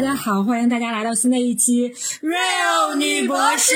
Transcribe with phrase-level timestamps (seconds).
[0.00, 1.92] 大家好，欢迎大家来到新的一期
[2.22, 3.74] Real 女博士。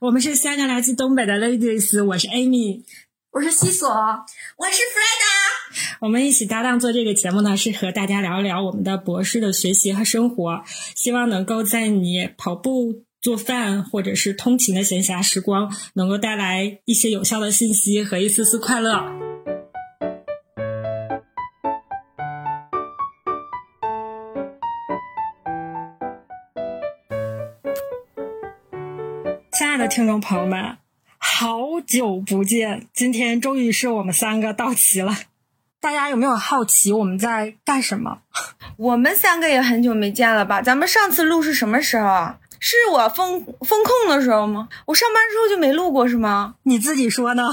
[0.00, 2.82] 我们是三个来自东北的 ladies，我是 Amy，
[3.30, 5.86] 我是西索，我是 Freda。
[6.00, 10.64] 我们一起搭档做这个节目呢，是和大家聊一聊我们的博士的学习和生活，
[10.96, 19.35] 希望能够在你跑步、做饭或者是通勤的闲暇时光，能够带来一些有效的信息和一丝丝快乐。
[29.86, 30.78] 的听众朋友们，
[31.16, 32.88] 好久不见！
[32.92, 35.16] 今天终于是我们三个到齐了。
[35.80, 38.18] 大家有没有好奇我们在干什么？
[38.76, 40.60] 我们三个也很久没见了吧？
[40.60, 42.38] 咱们上次录是什么时候啊？
[42.58, 44.68] 是我封封控的时候吗？
[44.86, 46.56] 我上班之后就没录过是吗？
[46.64, 47.44] 你自己说呢？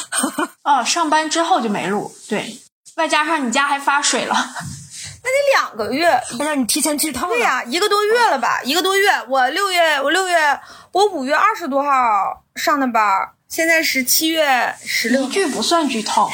[0.64, 2.58] 哦，上班之后就没录，对，
[2.96, 4.34] 外加上你家还发水了，
[5.24, 6.06] 那得两个月。
[6.38, 7.32] 哎呀，你提前剧透了。
[7.32, 8.60] 对呀，一个多月了吧？
[8.62, 9.08] 一个多月。
[9.28, 10.60] 我六月，我六月，
[10.92, 15.22] 我五月二十多号上的班，现在是七月十六。
[15.22, 16.30] 一句不算剧透。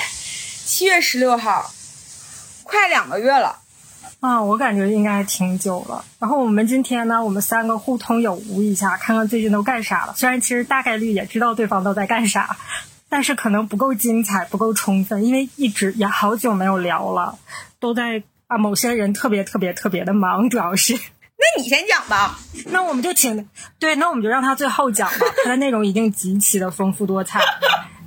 [0.67, 1.70] 七月十六号，
[2.65, 3.61] 快两个月了。
[4.19, 6.05] 啊，我感觉应该挺久了。
[6.19, 10.15] 然后我们今天呢，我们三个互通有无一下，看看最近都干啥了。
[10.17, 12.56] 虽然其实大概率也知道对方都在干啥，
[13.09, 17.39] 但是可能不够精彩，不够充分，因为一直也好久没有聊了，
[17.78, 20.98] 都在啊，某些人特别特别特别的忙，主要是。
[21.39, 22.36] 那你先讲吧。
[22.67, 25.27] 那我们就请对，那我们就让他最后讲吧。
[25.44, 27.41] 他的内容一定极其的丰富多彩。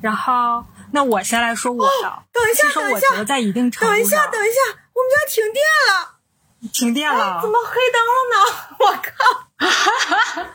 [0.02, 2.24] 然后，那我先来说我的。
[2.34, 4.59] 等一下，其实我觉得在一定程度上，等一下，等一下，
[4.94, 6.16] 我们家停电了。
[6.74, 7.40] 停电了？
[7.42, 8.36] 怎么黑灯了呢？
[8.80, 10.46] 我靠！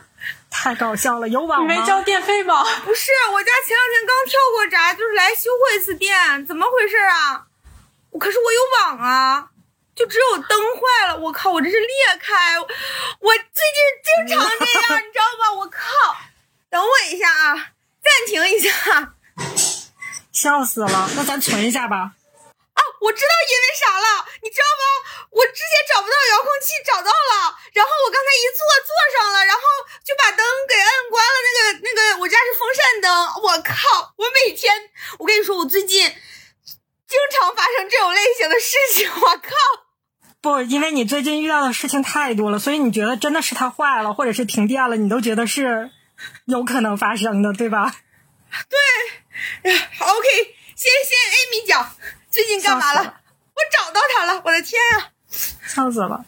[0.49, 1.73] 太搞笑了，有网吗？
[1.73, 2.63] 你没交电费吗？
[2.85, 7.45] 不是，我家前两天刚跳过闸，就是来修过一次电，怎么回事啊？
[8.11, 8.59] 我可是我有
[8.95, 9.49] 网啊，
[9.97, 11.17] 就只有灯坏了。
[11.17, 15.51] 我靠，我这是裂开，我最近经常这样，你知道吧？
[15.57, 15.81] 我靠！
[16.69, 17.71] 等我一下啊，
[18.03, 19.15] 暂停一下。
[20.31, 22.13] 笑死了，那咱存一下吧。
[22.77, 25.25] 啊，我知道因为啥了，你知道吗？
[25.31, 29.61] 我之前找不到遥控器，找到了，然后我刚才一坐坐上了，然后
[30.05, 31.37] 就把灯给摁关了。
[31.41, 33.09] 那个那个，我家是风扇灯。
[33.41, 34.13] 我靠！
[34.17, 39.09] 我每天，我跟你说，我最近经常发生这种类型的事情。
[39.09, 39.86] 我靠！
[40.47, 45.91] 不，因为你最近遇到的事情太多了，所以你觉得真的是它坏了，或者是停电了，你都觉得是
[46.45, 47.93] 有可能发生的，对吧？
[49.61, 50.27] 对，好，OK，
[50.73, 51.89] 先先 Amy 讲。
[52.31, 53.01] 最近干嘛了？
[53.01, 54.41] 我找到他了！
[54.45, 55.11] 我的天啊，
[55.67, 56.25] 笑死了！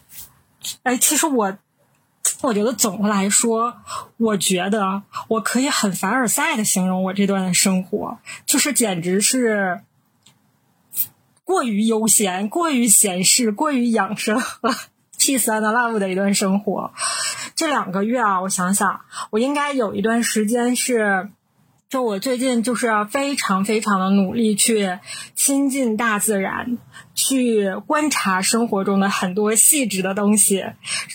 [0.83, 1.57] 哎，其实我，
[2.41, 3.77] 我觉得总的来说，
[4.17, 9.81] 我觉得我可以很凡尔赛的形容我这段生活，就是简直是
[11.49, 14.69] 过于悠闲、过于闲适、过于养生和
[15.17, 16.93] peace and love 的一段生活。
[17.55, 19.01] 这两个月啊，我想想，
[19.31, 21.31] 我应该有一段时间是。
[21.89, 24.99] 就我最近就是非常非常的努力去
[25.33, 26.77] 亲近大自然，
[27.19, 30.63] 去观察生活中的很多细致的东西，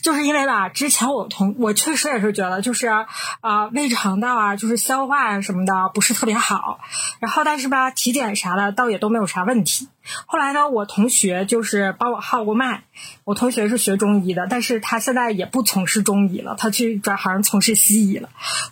[0.02, 3.06] 就是因为吧，之前我同我确实也是觉得就是啊
[3.72, 6.80] 胃肠道啊，就是消化啊什么的不是特别好，
[7.20, 9.88] 然后但是吧体检啥的倒也都没有啥问题。
[10.26, 12.82] 后来呢，我同学就是帮我号过脉。
[13.24, 18.28] 我同学是学中医的，但是他现在也不从事中医了，他去转行从事西医了。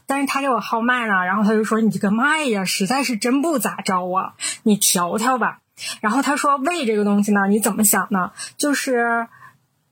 [0.06, 5.60] 但是他给我号脉呢，然后他就说：“你这个脉呀，实在是真不咋着啊，你调调吧。”
[6.00, 8.32] 然后他说：“胃这个东西呢，你怎么想呢？
[8.56, 9.26] 就是，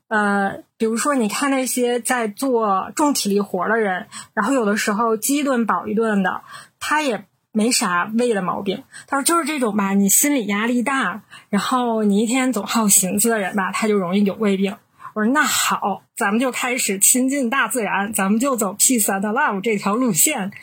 [0.07, 6.41] 呃，比如说你看那些在做重体力活的人，然后有的时候饥一顿饱一顿的，
[6.79, 14.77] 他也。”没啥胃的毛病，他说就是这种吧，你心理压力大，然后你一天总好寻思的人吧，他就容易有胃病。
[15.13, 20.53] 我说那好，咱们就开始亲近大自然，咱们就走 peace and love 这条路线。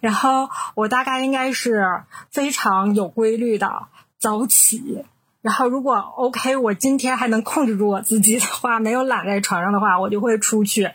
[0.00, 5.04] 然后我大概应该是非常有规律的早起。
[5.42, 10.90] 然后，如果 OK，我今天还能控制住我自己的话，没有懒在床上的话，我就会出去，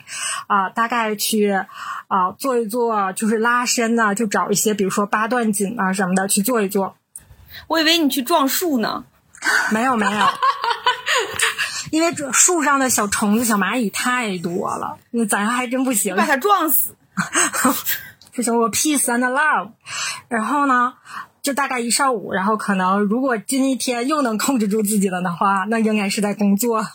[0.47, 1.51] 啊，大概去
[2.09, 6.97] 啊做一做，就是拉伸呢，就找一些，比如说八段锦啊什么的去做一做。
[7.67, 9.05] 我以为你去撞树呢，
[9.71, 10.25] 没有没有，
[11.91, 16.93] 因为这树上的小虫子、小蚂蚁太多了，那咱还真不行，把它撞死。
[18.35, 19.71] 不行，我 peace and love。
[20.27, 20.95] 然后呢？
[21.41, 26.85] 就大概一上午，然后可能如果今天又能控制住自己了的话，那应该是在工作。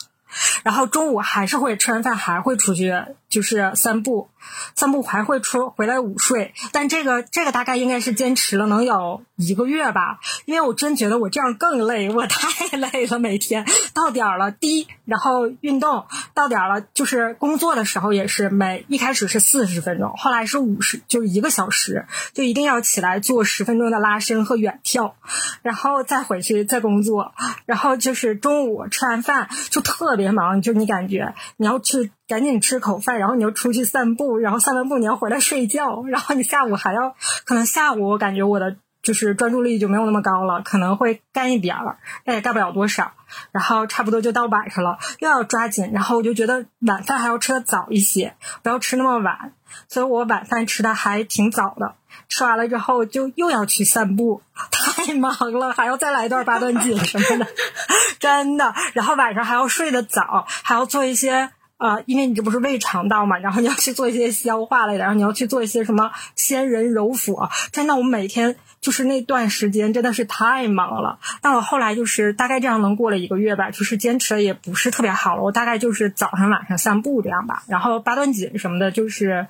[0.63, 2.93] 然后中午还是会吃完饭还会出去
[3.29, 4.29] 就是散步，
[4.75, 6.53] 散步还会出回来午睡。
[6.71, 13.65] 但这个这个大概应该是坚持了能有一个月吧，因为我真觉得我这样更累，我 太累了，每天。
[13.93, 16.05] 到点儿了滴，然后运动。
[16.33, 25.15] 到点儿了，就是工作的时候也是每一开始是四十分钟，后来是五十，就是一个小时，就一定要起来做十分钟的拉伸和远跳，
[25.61, 27.33] 然后再回去再工作，
[27.65, 37.15] 然后就是中午吃完饭就特别忙，就你感觉你要去赶紧吃口饭，然后你就出去散步，然后散完步你要回来睡觉，然后你下午还要
[37.45, 43.13] 可能下午我感觉我的就是专注力就没有那么高了，可能会干一点儿，但也干不了多少，
[43.51, 49.53] 然后差不多就到晚上了，又要抓紧，然后我就觉得晚饭还要吃的早一些，不要吃那么晚，
[49.87, 51.95] 所以我晚饭吃的还挺早的。
[52.29, 54.41] 吃完了之后就又要去散步，
[54.71, 57.47] 太忙了，还要再来一段八段锦什么的，
[58.19, 58.73] 真的。
[58.93, 67.39] 然后晚上还要睡得早，还要做一些呃，因为你这不是胃肠道嘛，然后你要去做一些消化类的，然后你要去做一些什么仙人揉腹。
[67.71, 71.19] 真的，我每天就是那段时间真的是太忙了。
[71.41, 75.43] 但我后来就是大概这样能过了一个月吧，就是坚持的也不是特别好了。
[75.43, 79.47] 我大概就是早上晚上散步这样吧，然后八段锦什么的，就是。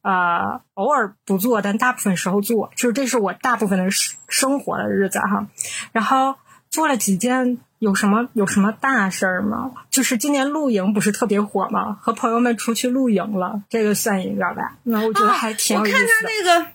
[0.00, 5.48] 呃，偶尔不做，但大部分时候做，就是这是我大部分的生生活的日子哈。
[5.90, 6.36] 然后
[6.70, 9.70] 做了几件，有什么有什么大事儿吗？
[9.90, 11.98] 就是今年露营不是特别火吗？
[12.00, 14.74] 和朋友们出去露营了，这个算一个吧。
[14.82, 16.02] 那我觉得还挺有意思的。
[16.02, 16.66] 我看他那个，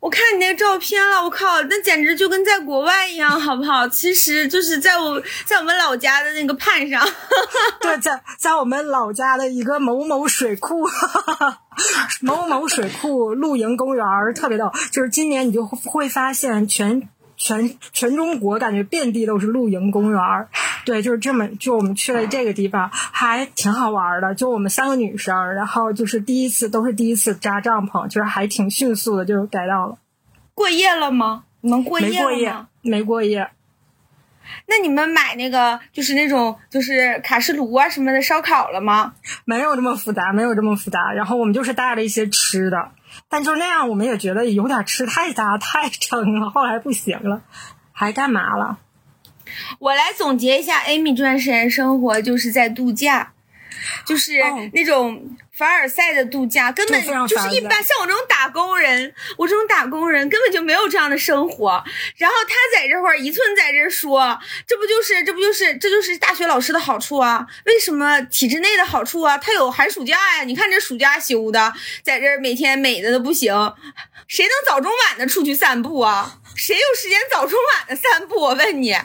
[0.00, 3.88] 我看你那个照片了，我靠，那简直就跟在国外一样，好不好？
[3.88, 7.06] 其实就是在我在我们老家的那个畔上，
[7.80, 10.88] 对，在在我们老家的一个某某水库。
[12.20, 17.08] 某某水库露营公园特别逗，就是今年你就会发现全
[17.44, 20.48] 全全中国感觉遍地都是露营公园儿
[20.86, 24.34] 对，就是这么就我们去了这个地方，还挺好玩的。
[24.34, 29.98] 就我们三个女生，然后就是第一次都是第一次扎帐篷，就是还挺迅速的就改到了。
[30.54, 31.44] 过夜了吗？
[31.60, 32.14] 能过夜吗？
[32.14, 33.50] 没过夜，没过夜。
[34.66, 39.14] 那你们买那个就是那种就是卡式炉啊什么的烧烤了吗？
[39.44, 41.12] 没有这么复杂，没有这么复杂。
[41.12, 42.90] 然后我们就是带了一些吃的，
[43.28, 46.50] 但就那样，我们也觉得有点吃太杂太撑了。
[46.50, 47.42] 后来不行了，
[47.92, 48.78] 还干嘛了？
[49.78, 53.32] 我来总结一下，Amy 这段时间生活就是在度假，
[54.04, 54.40] 就是
[54.72, 55.36] 那种。
[55.56, 61.82] 凡尔赛的度假根本就是一般，像我这种打工人，我这种打工人根本就没有这样的生活。
[62.16, 67.46] 然后他在这会儿一寸在这说，这不就是这不就是这就是大学老师的好处啊？
[67.66, 69.38] 为什么体制内的好处啊？
[69.38, 70.44] 他有寒暑假呀！
[70.44, 71.72] 你看这暑假休的，
[72.02, 73.54] 在这每天美的都不行，
[74.26, 76.38] 谁能早中晚的出去散步啊？
[76.54, 78.36] 谁有时间早中晚的散步？
[78.36, 78.94] 我问你。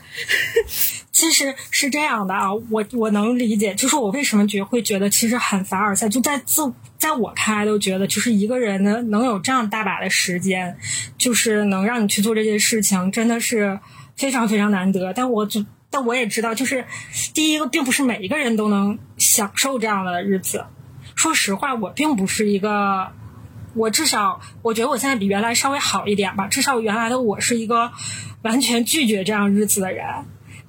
[1.11, 10.77] 其实是这样的啊，我我能理解，就是我为什么觉会觉得其实很凡尔赛，就在自在我看来都觉得，就是一个人呢能有这样大把的时间，
[11.17, 13.77] 就是能让你去做这些事情，真的是
[14.15, 15.11] 非常非常难得。
[15.11, 16.85] 但我就但我也知道，就是
[17.33, 20.63] 第一个，并不是每一个人都能享受这样的日子。
[21.15, 23.11] 说实话，我并不是一个，
[23.75, 27.91] 我至少我觉得我现在比原来稍微好一点吧，至少原来的我是一个
[28.41, 30.05] 完全拒绝这样日子的人。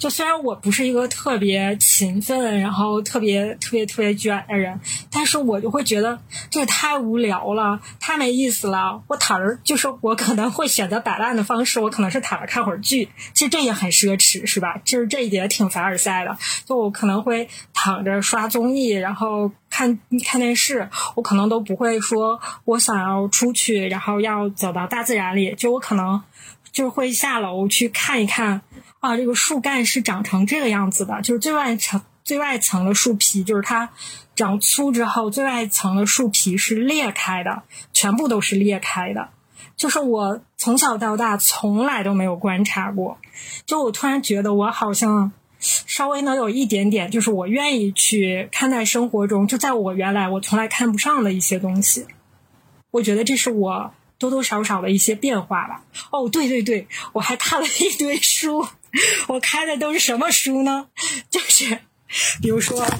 [0.00, 4.80] 就虽然我不是一个特别勤奋，然后特别特别特别卷的人，
[5.12, 9.02] 但是我就会觉得这也太无聊了，太没意思了。
[9.08, 14.80] 我躺着，就是我可能会选择摆烂的方式，我可能是躺着看会儿剧，其实这也很奢侈，是吧？
[14.86, 16.34] 就是这一点挺凡尔赛的。
[16.64, 26.22] 就我可能会躺着刷综艺，然后看看电视，我可能都不会说我想要出去，然后要走到大自然里，就我可能
[26.72, 28.62] 就会下楼去看一看。
[29.00, 33.90] 啊，这个树干是长成这个样子的，就是最外层最外层的树皮，就是它
[34.36, 39.30] 长粗之后，最外层的树皮是裂开的，全部都是裂开的。
[39.74, 43.16] 就是我从小到大从来都没有观察过，
[43.64, 52.06] 就我突然觉得我好像稍微能有一点点，就是我愿意去看待生活中，就在我原来我从来看不上的一些东西。
[52.90, 55.82] 我觉得这是我多多少少的一些变化吧。
[56.10, 58.66] 哦，对对对，我还看了一堆书。
[59.28, 60.86] 我开的都是什么书呢？
[61.30, 61.78] 就是，
[62.42, 62.84] 比如说《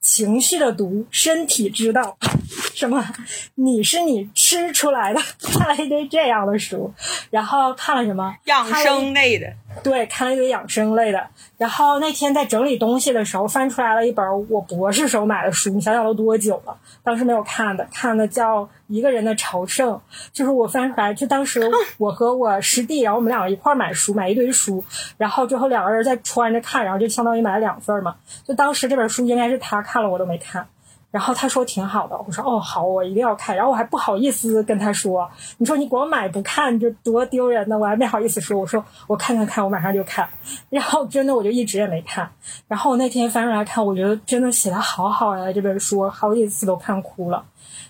[0.00, 2.16] 情绪的毒》《身体之道》
[2.74, 3.06] 《什么
[3.54, 6.92] 你是你吃出来的，看了一堆这样的书，
[7.30, 11.28] 然后看了什么养生类的， 对，看了一堆养生类的。
[11.58, 16.76] 然后那天在整理东西的时候，翻出来了一本我博士时候买的书，你想想都多久了？
[17.02, 19.94] 当时没有看的，看的叫《一个人的朝圣》，
[20.32, 24.84] 就是我翻出来，就当时我和我师弟，然后我们两个一块买书，买一堆书，
[25.16, 28.16] 然后之后两个人在穿着看，然后就相当于买了两份嘛。
[28.44, 30.66] 就当时这本书应该是他看了，我都没看。
[31.12, 33.54] 然后他说挺好的，我说哦好，我一定要看。
[33.54, 38.58] 然后我还不好意思跟他说，你说你光买不看就多丢人呢，我还没好意思说。
[38.58, 40.30] 我说我看看看，我马上就看。
[40.70, 42.32] 然后真的我就一直也没看。
[42.66, 47.44] 然后我那天翻出来看，我觉得真的写的好好呀，这本书好几次都看哭了。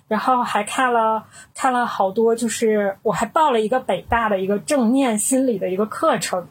[0.08, 1.24] 然后还看了
[1.54, 6.48] 看了好多，就是我还报了一个北大的一个正念心理的一个课程。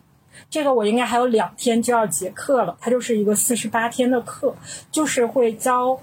[0.49, 4.55] 这个我应该还有两天就要结课了，它就是一个四十八天的课，
[4.89, 5.99] 就是会教。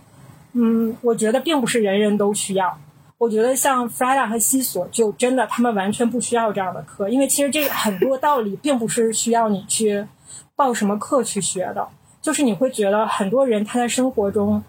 [0.52, 2.78] 嗯，我觉得并不是人人都需要。
[3.18, 10.06] 我觉得像弗拉达和西索，就真的他们完全不需要这样的课，因为其实这很多道理并不是需要你去
[10.54, 11.88] 报什么课去学的。
[12.20, 14.62] 就是你会觉得很多人他在生活中，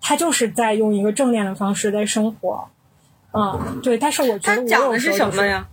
[0.00, 2.68] 他就是在用一个正念的方式在生活。
[3.32, 3.98] 嗯，对。
[3.98, 5.68] 但是我觉得我讲的是什么呀？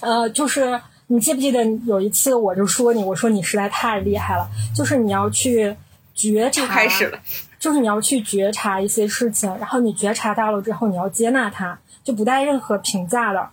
[0.00, 5.76] 呃，就是你记不记得有一次我就说你，我说你实在太厉害了，就是你要去
[6.14, 6.66] 觉察。
[6.66, 7.18] 开始了。
[7.58, 13.50] 就是你要去觉察一些事情，然后你觉察到了之后，你要接纳它，就不带任何评价的，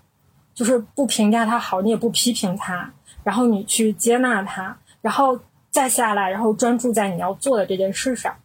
[0.54, 2.94] 就是不评价它好，你也不批评它，
[3.24, 5.40] 然后你去接纳它，然后
[5.72, 8.36] 再下来，然后专注在你要做的这件事上。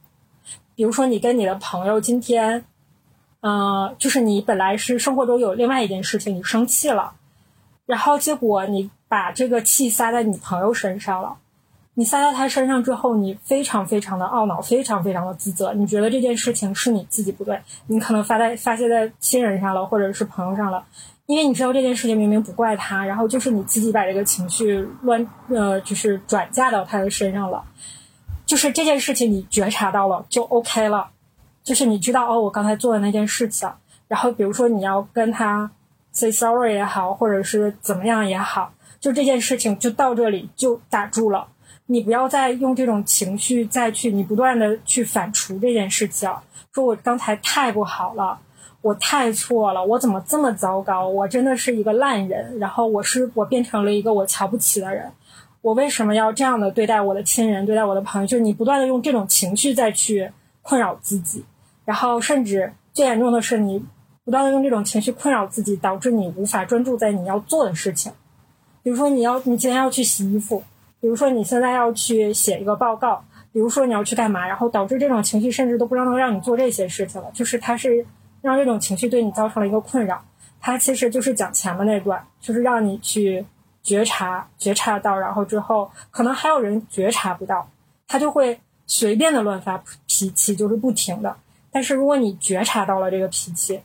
[0.75, 2.65] 比如说，你跟你的朋友今天，
[3.41, 7.13] 呃，就是你本来是生活中有另外一件事情，你生气了，
[7.85, 11.37] 然后结果你把这个气撒在你朋友身上了。
[11.95, 15.75] 你撒在他身上之后，你非常非常的懊恼，非常非常的自责。
[15.75, 20.85] 你觉得这件事情是你自己不对，你可能发在发泄在亲人上了，或者是朋友上了，
[21.27, 27.65] 因为你知道这件事情明明不怪他，然后就是你自己把这个情绪乱呃，就是转嫁到他的身上了。
[28.47, 31.11] 就是这件事情你觉察到了就 OK 了，
[31.63, 33.69] 就是你知道哦，我刚才做的那件事情，
[34.09, 35.71] 然后比如说你要跟他
[36.13, 41.49] say sorry 也好，或者是怎么样也好，就这件事情就到这里就打住了。
[41.91, 46.31] 你不要再用这种情绪再去，你不断的去反刍这件事情，
[46.73, 48.39] 说我刚才太不好了，
[48.81, 51.09] 我太错了，我怎么这么糟糕？
[51.09, 55.11] 我真的是一个烂人，然后我是我变成了一个我瞧不起的人，
[55.63, 58.27] 我为什么要这样的对待我的亲人，对待我的朋友？
[58.29, 60.31] 就是你不断的用这种情绪再去
[60.63, 61.45] 困扰自己，
[61.85, 63.85] 然后甚至最严重的是你
[64.25, 68.13] 不断的用这种情绪困扰自己，导致你无法专注在你要做的事情，
[68.85, 70.63] 比如说你要你今天要去洗衣服。
[71.01, 78.07] 比如说你现在要去写一个报告，比如说你要去干嘛，然后导致这种情绪甚至都不让能让你做这些事情了，就是它是
[78.43, 80.25] 让这种情绪对你造成了一个困扰。
[80.61, 83.47] 它其实就是讲前面那段，就是让你去
[83.83, 87.71] 觉察、觉察到，然后之后可能还有人觉察不到，
[88.07, 91.35] 他就会随便的乱发脾气，就是不停的。
[91.73, 93.81] 但是如果你觉察到了这个脾气，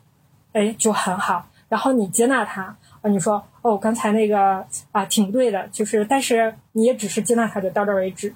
[0.51, 2.75] 哎，就很好，然后你接纳他。
[3.01, 8.31] 啊你说哦，刚才那个啊，挺对的，就是，但是你也只是接纳他，就到这儿为止，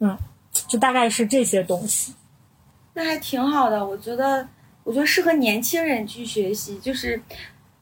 [0.00, 0.18] 嗯，
[0.66, 2.12] 就大概是这些东西。
[2.94, 4.48] 那还挺好的，我觉得，
[4.82, 7.22] 我觉得适合年轻人去学习，就是，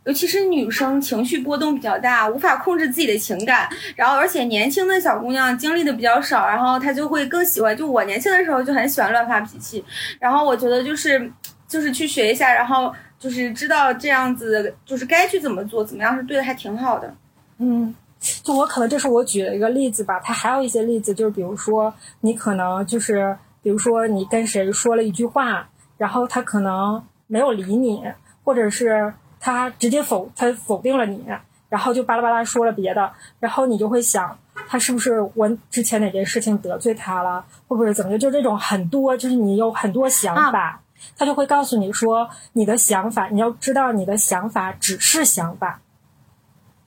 [0.05, 3.67] 尤其是女生情绪波动比较大，无法控制自己的情感，
[3.97, 9.83] 然后而且年轻的小姑娘经历的比较少，然后她就会更喜欢，就我年轻的时候就很喜欢乱发脾气，
[10.21, 11.33] 然后我觉得就是，
[11.67, 12.95] 就是去学一下，然后。
[13.19, 17.15] 就是知道这样子，就是该去怎么做，怎么样是对的，还挺好的。
[17.59, 17.95] 嗯，
[18.43, 20.21] 就我可能这是我举了一个例子吧。
[20.21, 28.03] 他还有一些例子，就是比如说你可能就是，比如说你跟谁说了一句话，然后他可能没有理你，
[28.45, 31.25] 或者是他直接否他否定了你，
[31.69, 38.19] 然后就巴拉巴拉说了别的，然后你就会想，他是不是我之前哪件事情得罪他了，会不会怎么的？
[38.19, 40.83] 就这种很多，就是你有很多想法。
[41.17, 45.81] 他就会告诉你说，你的想法，你要知道，你的想法只是想法，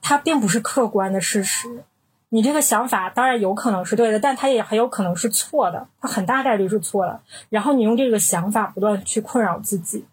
[0.00, 1.84] 它并不是客观的事实。
[2.28, 7.20] 你这个想法当然有可能是对的，但它也很有可能是错的，它很大概率是错的。
[7.48, 10.06] 然后你用这个想法不断去困扰自己，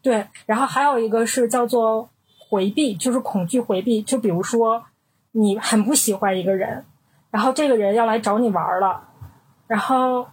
[0.00, 0.28] 对。
[0.46, 2.08] 然后还有一个是叫做
[2.38, 4.00] 回避，就是恐惧回避。
[4.00, 4.84] 就比如说，
[5.32, 6.84] 你很不喜欢一个人，
[7.30, 9.08] 然后这个人要来找你玩了，
[9.66, 10.28] 然后。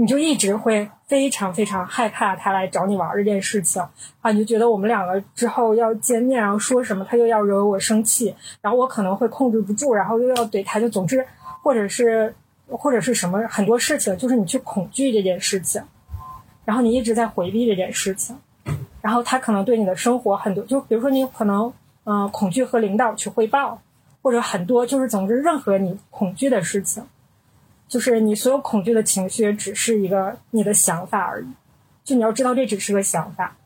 [0.00, 3.82] 你就一直会非常非常害怕他来找你玩这件事情
[4.22, 4.30] 啊！
[4.30, 11.26] 你就觉得我们两个之后要见面，然后说什么他又要惹我生气，然后我可能会控制不住，然后又要怼他，就总之
[11.62, 12.34] 或者是
[12.66, 15.82] 或者是什么很多事情，就是你去恐惧这件事情，
[16.64, 18.34] 然后你一直在回避这件事情。
[19.02, 21.70] 然后他可能对你的生活很多，就比如说你可能
[22.04, 23.82] 嗯、恐惧和领导去汇报，
[24.22, 27.02] 或者很多就是总之任何你恐惧的事情，
[27.90, 31.46] 就是你所有恐惧的情绪只是一个你的想法而已，
[32.04, 33.56] 就你要知道这只是个想法。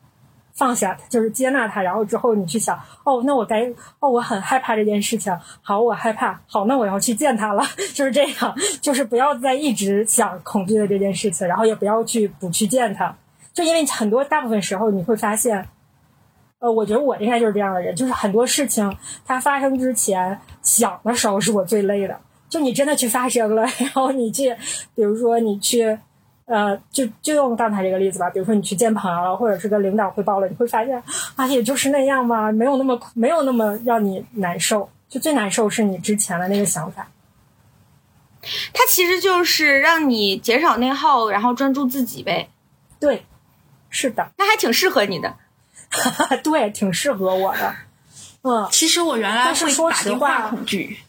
[0.55, 7.61] 放下它，就是接纳它，然后之后你去想，哦，那我该，哦，我很害怕这件事情，好，我害怕，好，那我要去见他了，
[7.93, 13.13] 就是这样，就是不要再一直想恐惧的这件事情，然后也不要去不去见他，
[13.53, 15.67] 就因为很多大部分时候你会发现，
[16.59, 22.17] 呃，我觉得我应该就是这样的人，就是很多事情它发生之前想的时候是我最累的，
[22.55, 24.55] 就你真的去发声了， 然后你去，
[24.95, 25.97] 比如说你去。
[26.47, 31.01] 呃，就就用刚才这个例子吧，比如说你去见朋友了，或者是跟领导汇报了，你会发现
[31.35, 37.07] 啊，也就是那样嘛，没有那么没有那么让你难受，就最难受是你之前的那个想法。
[38.71, 42.47] 它其实就是让你减少内耗，然后专注自己呗。
[42.99, 43.25] 对，
[43.89, 45.35] 是的，那还挺适合你的。
[46.43, 47.75] 对，挺适合我的。
[48.43, 50.99] 嗯，其实我原来但是会说实打电话话恐惧，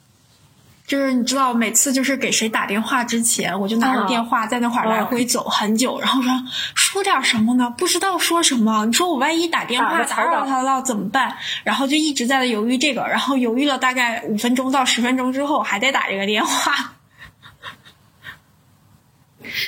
[0.86, 6.30] 就是你知道，每次就是给谁打电话之前，我就拿着嗯电话在那块儿来回走很久，然后说
[6.74, 7.68] 说点什么呢？
[7.76, 8.86] 不知道说什么。
[8.86, 11.36] 你说我万一打电话打扰他了怎么办？
[11.64, 16.92] 然后就一直在犹豫这个，然后犹豫了大概五分钟到十分钟之后，还得打这个电话。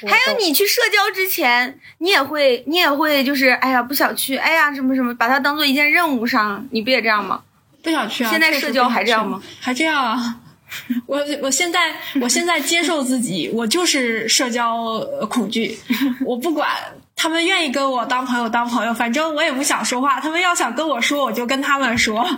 [0.06, 7.42] 还有你去社交之前，你也会，你也会就是，哎呀，不想去，哎呀，什么什么，把它当做一件任务上，你不也这样吗？
[7.82, 8.30] 不想去啊！
[8.30, 9.40] 现在社交还这样吗？
[9.60, 10.36] 还这样啊！
[11.06, 15.78] 我我现在我现在接受自己，我就是社交呃恐惧，
[16.26, 16.68] 我不管
[17.16, 20.20] 他们愿意跟我当朋友当朋友，反正我也不想说话。
[20.20, 22.28] 他们要想跟我说，我就跟他们说，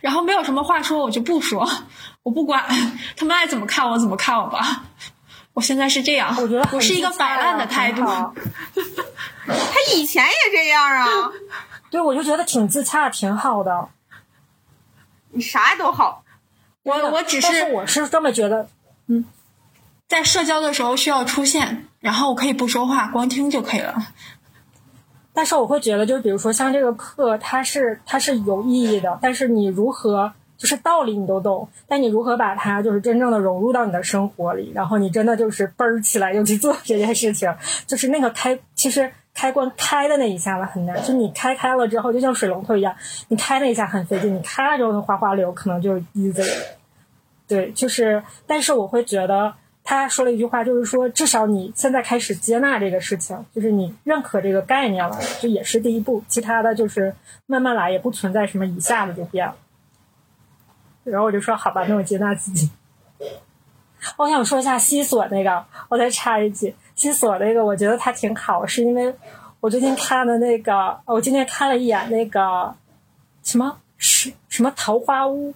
[0.00, 1.68] 然后没有什么话说，我就不说，
[2.22, 2.64] 我不管
[3.16, 4.84] 他们爱怎么看我怎么看我吧。
[5.54, 8.02] 我现在是这样，我觉得我是一个摆烂的啊态度
[9.46, 11.30] 他以前也这样啊，
[11.90, 13.88] 对，我就觉得挺自洽，挺好的。
[15.30, 16.23] 你啥都好。
[16.84, 18.68] 我我只但是是我是这么觉得，
[19.08, 19.24] 嗯
[20.06, 23.96] 在社交的时候需要出现，然后我可以不说话，光听就可以了。
[25.32, 37.52] 但是我会觉得，就是比如说像这个课，它是它是有意义的，但是你如何就是道理你都懂，但你如何把它就是真正的融入到你的生活里，然后你真的就是嘣儿起来就去做这件事情，
[37.86, 42.94] 就是那个开其实开关开的那一下子很难，就你开开了之后，就像水龙头一样，
[43.28, 46.78] 你开那一下很费劲，你开了之后它哗哗流可能就 easy 了。
[47.46, 59.56] 对，就是，但是我会觉得他说了一句话，就是说，至少你现在开始接纳这个事情，就是你认可这个概念了，这也是第一步，其他的就是慢慢来，也不存在什么一下子就变了。
[61.02, 62.70] 然后我就说，好吧，那我接纳自己。
[64.16, 69.14] 我想说一下西索那个，我再插一句，西所那个，我觉得他挺好，是因为
[69.60, 72.74] 我最近看的那个，我今天看了一眼那个
[73.42, 75.52] 什么什什么桃花坞，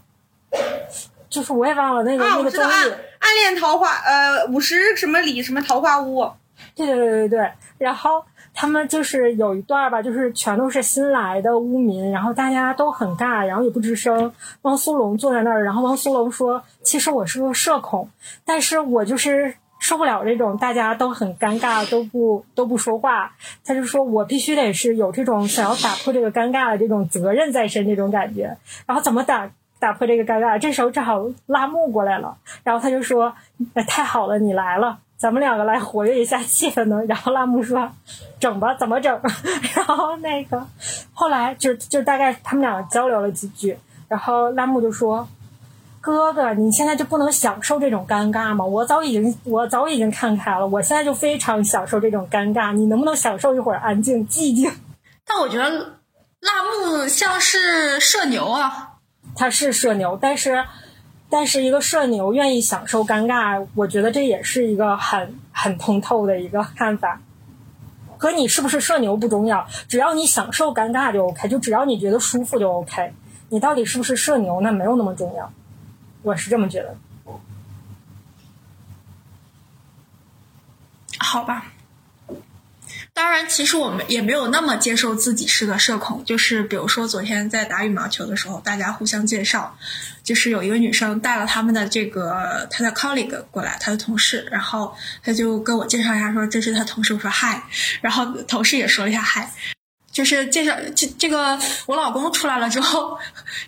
[1.30, 2.82] 就是我也忘了那个、啊，那个综艺暗，
[3.18, 6.30] 暗恋桃花，呃，五十什么里什么桃花坞，
[6.74, 14.34] 对对对对对，然后他们就是有一段吧，就是全都是新来的污民，然后大家都很尬，然后也不吱声。
[14.62, 18.10] 汪苏泷坐在那儿，然后汪苏泷说：“其实我是个社恐，
[18.44, 23.32] 但是我就是受不了这种大家都很尴尬，都不都不说话。”
[23.64, 28.56] 他就说：“我必须得是有这种想要打破这个尴尬的这种责任在身，这种感觉。
[28.86, 33.34] 然后怎么打？”打破这个尴尬，这时候正好拉木过来了，然后他就说
[33.74, 37.92] ：“哎，太好了，你来了，咱们两个来活跃一下气氛呢。”然后拉木说
[38.40, 39.20] ：“整吧，怎么整？”
[39.76, 40.66] 然后那个
[41.12, 45.28] 后来就就大概他们两个交流了几句，然后拉木就说
[46.00, 48.64] ：“哥哥，你现在就不能享受这种尴尬吗？
[48.64, 54.70] 我早已经我早已经看开了，我现在就非常享受这种尴尬，你能不能享受一会儿安静寂静？”
[55.26, 55.68] 但我觉得
[56.40, 58.94] 辣木像是社牛啊，
[59.34, 60.64] 他是社牛，但是
[61.28, 67.20] 但是一个社牛愿意享受尴尬，我觉得这也是一个很很通透的一个看法。
[68.16, 73.12] 和你是不是社牛不重要，只要你享受尴尬就 OK，就只要你觉得舒服就 OK。
[73.50, 75.52] 你到底是不是社牛，那没有那么重要，
[76.28, 76.94] 我是这么觉得。
[81.18, 81.72] 好吧。
[83.14, 86.22] 当然，其实我们也没有那么接受自己是个社恐。
[86.24, 89.76] 就是比如说，昨天在打羽毛球的时候，大家互相介绍，
[90.22, 97.62] 就是有一个女生带了他们的这个她的 colleague 过来，她的同事，然后她就跟我介绍一下，说这是她同事，我说嗨，
[98.02, 99.50] 然后同事也说了一下嗨。
[100.18, 103.16] 就是介绍这这个我老公出来了之后，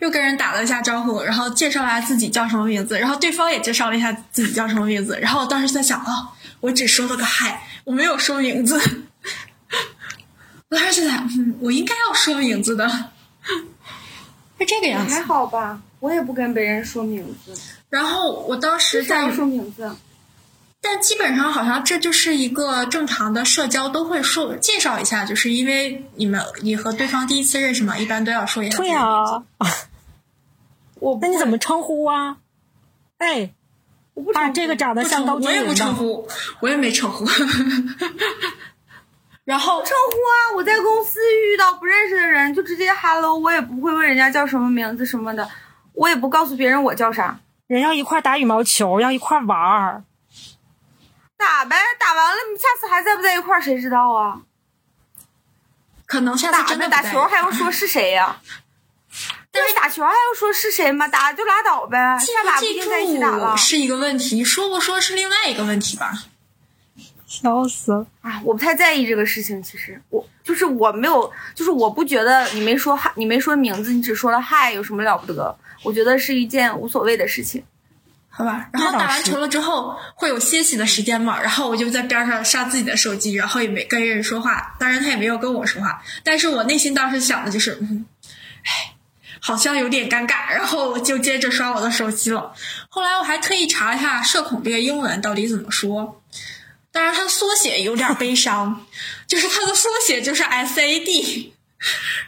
[0.00, 6.26] 又跟人打了一下招呼，然后介绍了下自己叫什么名字，然后对方也介绍了一下自己叫什么名字，然后我当时在想，哦，
[6.58, 8.80] 我只说了个嗨，我没有说名字。
[10.70, 12.88] 我当时就在，嗯，我应该要说名字的，
[14.58, 15.22] 是这个样子还。
[15.22, 17.56] 好吧，我也不跟别人说名字，
[17.88, 19.88] 然后我当时在说名字？
[20.82, 29.42] 但基本上好像这就是一个正常的社交都会说介绍一下，就是因为你们你和对方第一次认识嘛，一般都要说一下对的名字。
[29.58, 29.66] 啊，
[31.00, 32.38] 我那你怎么称呼啊？
[33.18, 33.50] 哎，啊，
[34.14, 36.28] 我不称呼这个长得像高称呼，我也不称呼，
[36.60, 37.26] 我也没称呼。
[39.44, 40.56] 然后称呼啊！
[40.56, 45.48] 我在公司遇到不认识的人就直接 hello，我也不会问人家叫什么名字什么的，
[45.92, 50.04] 我也不告诉别人我叫啥，人要一块儿打羽毛球，要一块儿玩儿。
[51.40, 54.42] 打呗，打完了你下次还在不在一块儿谁知道啊？
[56.06, 58.40] 可能下次真的不在打球还要说是谁呀、
[59.50, 61.08] 但是打球还要说是谁吗？
[61.08, 63.56] 打就拉倒呗，记下把不记不一定在一起打。
[63.56, 66.12] 是一个问题，说不说是另外一个问题吧。
[67.26, 68.06] 笑死了！
[68.22, 69.62] 啊，我不太在意这个事情。
[69.62, 75.56] 其实我就是我没有，就是我不觉得你没说嗨，你没说名字，你只说了嗨，有什么了不得？
[75.84, 77.62] 我觉得是一件无所谓的事情。
[78.32, 88.06] 好吧，然后打完球了之后会有歇息的时间嘛，然后我就在边上刷自己的手机，然后也没跟人说话，当然他也没有跟我说话，但是我内心当时想的就是，嗯，
[88.64, 88.94] 唉，
[89.40, 92.54] 好像有点尴尬，然后我就接着刷我的手机了。
[92.88, 96.22] 后来我还特意查了一下社恐这个英文到底怎么说，
[96.92, 98.86] 当然它的缩写有点悲伤，
[99.26, 101.50] 就是它的缩写就是 SAD，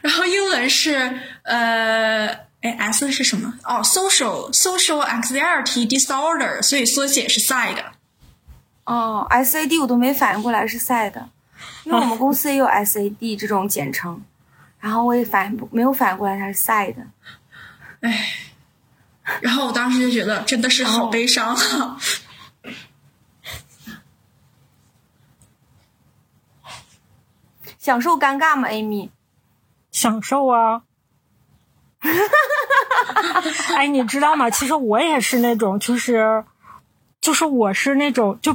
[0.02, 2.51] 然后英文是呃。
[2.62, 3.52] 哎，S 是什么？
[3.64, 7.84] 哦，social social anxiety disorder，所以缩写是 SIDE。
[8.84, 11.24] 哦，SAD 我都没反应过来是 SAD，
[11.84, 14.22] 因为我们公司也有 SAD 这种简称，
[14.80, 16.94] 然后我也反应不没有反应过来它是 SAD。
[18.00, 18.32] 哎，
[19.40, 21.98] 然后我当时就觉得真的是好悲伤啊！
[27.78, 29.10] 享受尴尬吗，Amy？
[29.90, 30.82] 享受啊！
[32.02, 32.10] 哈
[33.34, 34.50] 哈哈哎，你知道吗？
[34.50, 36.44] 其实我也是那种，就是，
[37.20, 38.54] 就是我是那种，就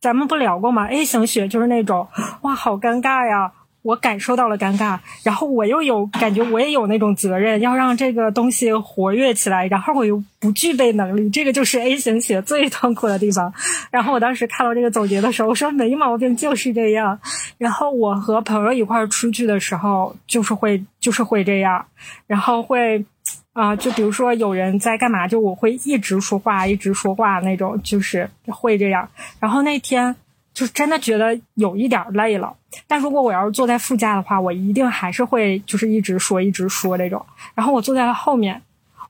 [0.00, 2.08] 咱们不聊过吗？A 型血就是那种，
[2.42, 3.52] 哇，好尴尬呀！
[3.84, 13.52] 我感受到了尴尬，然后我又有感觉，我也有那种责任，要让这个东西活跃起来，然后我又不具备能力，这个就是 A 型血最痛苦的地方。
[13.90, 17.20] 然后我当时看到这个总结的时候，我说没毛病，就是这样。
[17.58, 21.84] 然后我和朋友一块儿出去的时候，就是会就是会这样，
[22.26, 23.04] 然后会
[23.52, 29.08] 啊、就比如说有人在干嘛，就我会一直说话，一直说话那种，就是会这样。
[29.38, 30.16] 然后那天
[30.54, 37.26] 就真的觉得有一点累了，但如果我要是坐在副驾的话，我一定还是会就是一直说一直说这种。
[37.54, 38.62] 然后我坐在了后面，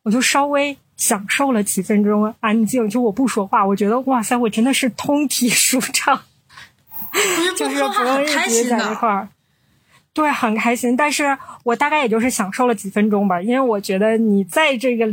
[0.02, 6.22] 我就稍微享受了几分钟安静，就我不说话，我觉得哇塞，我真的是通体舒畅。
[7.57, 8.94] 就是不用一直在一。
[8.96, 9.28] 块儿。
[10.12, 15.07] 对，很开心，但是我大概也就是享受了几分钟吧，因为我觉得你在这个，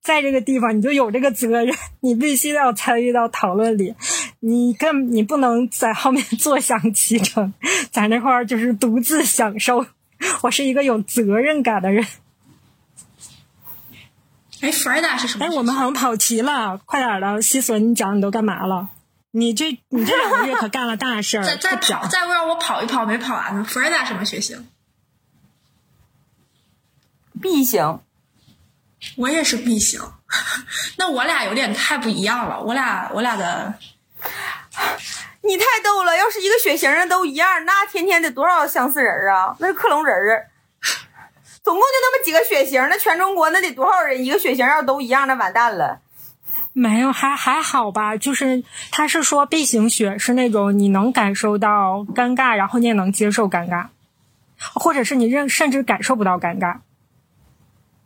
[0.00, 3.94] 在这个地方你就有这个责任，你必须要参与到讨论里，
[4.48, 7.52] 你更你不能在后面坐享其成，
[7.90, 9.84] 在那块儿就是独自享受。
[10.42, 12.06] 我是一个有责任感的人。
[14.60, 18.90] 哎，Frida 是什么哎，我们好像跑题了，快点儿的，西索，你讲你都干嘛了？
[19.32, 21.76] 你这你这两个月可干了大事儿，再再。
[22.08, 23.66] 再让我跑一跑，没跑完呢。
[23.68, 24.68] Frida 什么血型
[27.42, 27.98] ？B 型，
[29.16, 30.00] 我也是 B 型，
[30.98, 32.62] 那我俩有点太不一样了。
[32.62, 33.74] 我俩我俩的
[35.42, 36.16] 你太逗了！
[36.16, 39.56] 要是一个血型的都一样，那天天得多少相似人啊？
[39.60, 40.50] 那是克隆人儿。
[41.62, 44.24] 总共就那么几个血型，那全中国那得多少人？
[44.24, 46.00] 一个血型要都一样，那完蛋了。
[46.72, 48.16] 没有，还还好吧。
[48.16, 53.86] 就是他是说 B 型血是那种你能感受到尴尬，然后你也能接受尴尬，
[54.74, 56.78] 或者是你认甚至感受不到尴尬。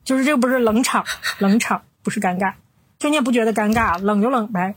[0.05, 1.05] 就是这个不是冷场，
[1.38, 2.55] 冷场不是尴尬，
[2.99, 4.75] 就你也不觉得尴尬，冷就冷呗。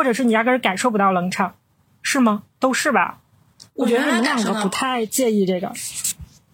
[0.00, 1.56] 或者是你压根儿感受不到冷场，
[2.00, 2.44] 是吗？
[2.58, 3.18] 都是吧？
[3.74, 5.70] 我觉得你们两个不太介意这个。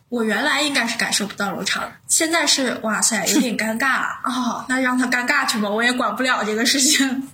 [0.08, 7.28] 我原来应该是感受不到冷场，现在是哇塞，有点尴尬哦，那让他尴尬去吧，我也管不了这个事情。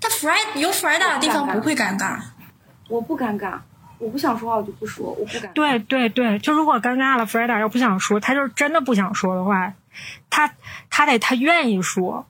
[0.00, 2.18] 他 Fred 有 Frida 的地方不会尴尬，
[2.88, 3.58] 我不尴尬，
[3.98, 5.52] 我不想说话我就不说，我不尴尬。
[5.52, 9.74] 对对对，就如果尴尬了，Freda 要不想说，他就是真的不想说的话，
[10.30, 10.54] 他
[10.88, 12.26] 他得他愿意说，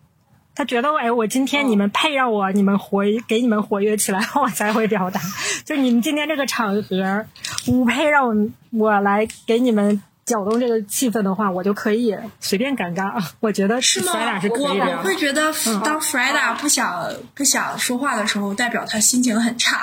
[0.61, 5.19] 他觉得哎，我今天你们配让我你们活给你们活跃起来， 我才会表达。
[5.65, 7.27] 就你们今天这个场合，
[7.65, 13.25] 不配让我我来给你们搅动这个气氛的话，我就可以随便尴尬。
[13.41, 14.39] 我觉得是吗？
[14.39, 15.03] 是我我。
[15.03, 15.51] 会觉得，
[15.83, 19.81] 当 Freda 不想不想说话的时候，代表他心情很差。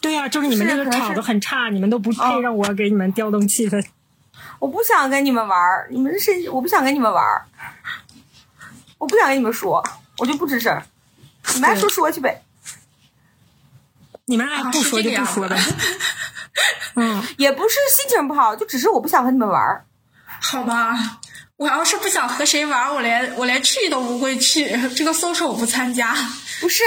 [0.00, 3.80] 对呀、就是你们这个场子很差，你们都不配哦让我给你们调动气氛。
[4.60, 7.46] 我不想跟你们玩儿，你们是我不想跟你们玩儿，
[8.98, 9.82] 我不想跟你们说，
[10.18, 10.80] 我就不吱声，
[11.54, 12.42] 你们爱说说去呗，
[14.26, 15.66] 你们爱啊不说就不说呗样。
[16.96, 19.86] 嗯， 也不是心情不好，就只是我不想和你们玩儿。
[20.42, 20.94] 好吧，
[21.56, 26.14] 我要是不想和谁玩，我连我连去都不会去，这个 social 我不参加。
[26.60, 26.84] 不是，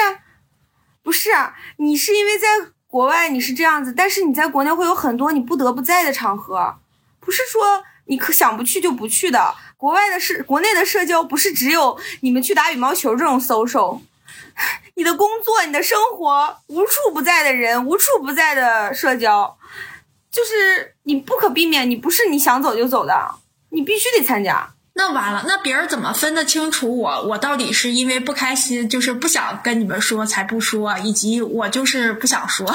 [1.02, 1.32] 不是，
[1.78, 2.48] 你是因为在
[2.88, 6.78] 国外你是这样子，但是你在国内会有很多你不得不在的场合，
[7.26, 9.56] 不是说你可想不去就不去的。
[9.78, 14.00] 国外的社，国内的社交不是只有你们去打羽毛球这种 social，
[14.96, 19.58] 你的工作、你的生活，无处不在的人，无处不在的社交，
[20.32, 23.36] 就是你不可避免，你不是你想走就走的，
[23.70, 24.70] 你必须得参加。
[24.96, 32.74] 那完了，那别人怎么分得清楚我我到底是因为不开心，就是不想跟你们说才不说，以及我就是不想说？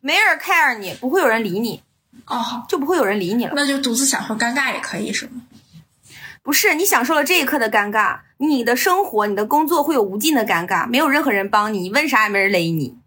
[0.00, 1.82] 没人 care 你，不会有人理你，
[2.30, 3.52] 哦，就不会有人理你了。
[3.54, 5.42] 那就独自享受尴尬也可以是吗？
[6.42, 12.98] 不是你享受了这一刻的尴尬，你的生活、你的工作会有无尽的尴尬，没有任何人帮你，你问啥也没人勒你。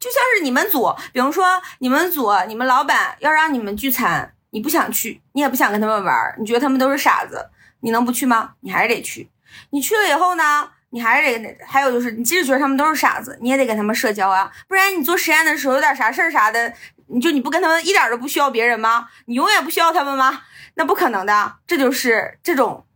[0.00, 1.44] 就像是你们组，比如说
[1.80, 8.52] 你们组，你们老板要让你们聚餐，你不想去，你也不想跟他们玩，你觉得他们都是傻子，你能不去吗？
[8.60, 9.28] 你还是得去。
[9.70, 16.72] 你去了以后呢，你还是得，还有就是，你即使觉得他们都是傻子，你也得跟他们社交啊，不然你做实验的时候有点啥事儿啥的，
[17.10, 19.08] 你就你不跟他们一点都不需要别人吗？
[19.26, 20.42] 你永远不需要他们吗？
[20.74, 22.86] 那不可能的，这就是这种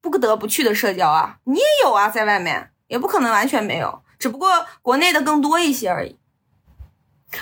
[0.00, 1.36] 不得不去的社交啊！
[1.44, 6.18] 你也有啊，在外面也不可能完全没有，只不过国内的更多一些而已。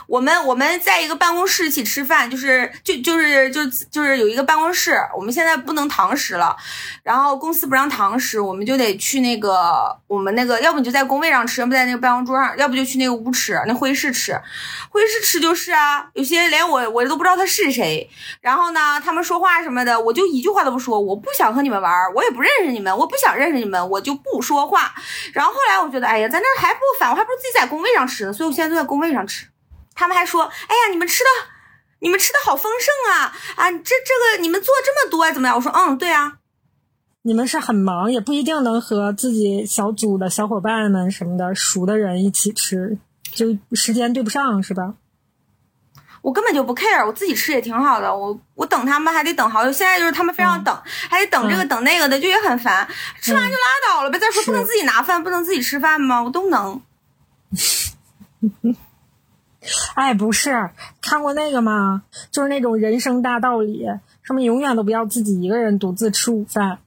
[0.07, 6.57] 我们我们在一个办公室一起吃饭，就是就就是就就是有一个办公室，我们现在不能堂食了，
[7.03, 14.41] 然后公司不让堂食，我们就得去那个我们那个，要不你就在工位上吃，要不在那个办公桌上，要不就去那个屋吃，那会议室吃。
[14.91, 18.09] 会议室吃就是啊，有些连我我都不知道他是谁，
[18.41, 24.93] 然后呢，他们说话什么的，我就一句话都不说，我不想和你们玩，我也不认识你们，我不想认识你们，我就不说话。
[25.33, 29.50] 然后后来我觉得，哎呀，在那还不烦，我还不如自己在工位上吃呢，所以我现在都在工位上吃。
[29.95, 31.29] 他们还说，哎呀，你们吃的，
[32.01, 35.57] 你们吃的好丰盛啊啊，这这个你们做这么多啊，怎么样？
[35.57, 36.39] 我说，嗯，对啊，
[37.23, 42.99] 你们是很忙，也不一定能和自己小组的小伙伴们什么的熟的人一起吃，
[43.33, 44.95] 就时间对不上是吧？
[46.23, 48.15] 我根本就不 care，我自己吃也挺好的。
[48.15, 52.87] 我我等他们还得等好久，现在就是他们非要等，还得等这个等那个的，就也很烦。
[53.23, 54.19] 吃完就拉倒了呗。
[54.19, 56.23] 再说不能自己拿饭，不能自己吃饭吗？
[56.23, 56.83] 我都能。
[59.95, 62.03] 哎，不是看过那个吗？
[62.31, 63.87] 就是那种人生大道理，
[64.23, 66.79] 什么永远都不要自己一个人独自吃午饭，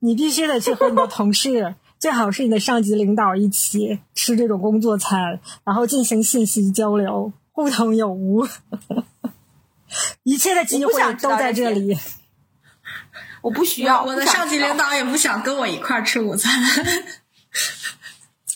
[0.00, 8.46] 你必须得去和你的同事，最好是你的上级领导一起吃这种工作餐，然后进行信息交流，互通有无。
[10.22, 11.96] 一切的机会都在这里。
[13.40, 14.04] 我不需要。
[14.04, 16.52] 我的上级领导也不想跟我一块儿吃午餐。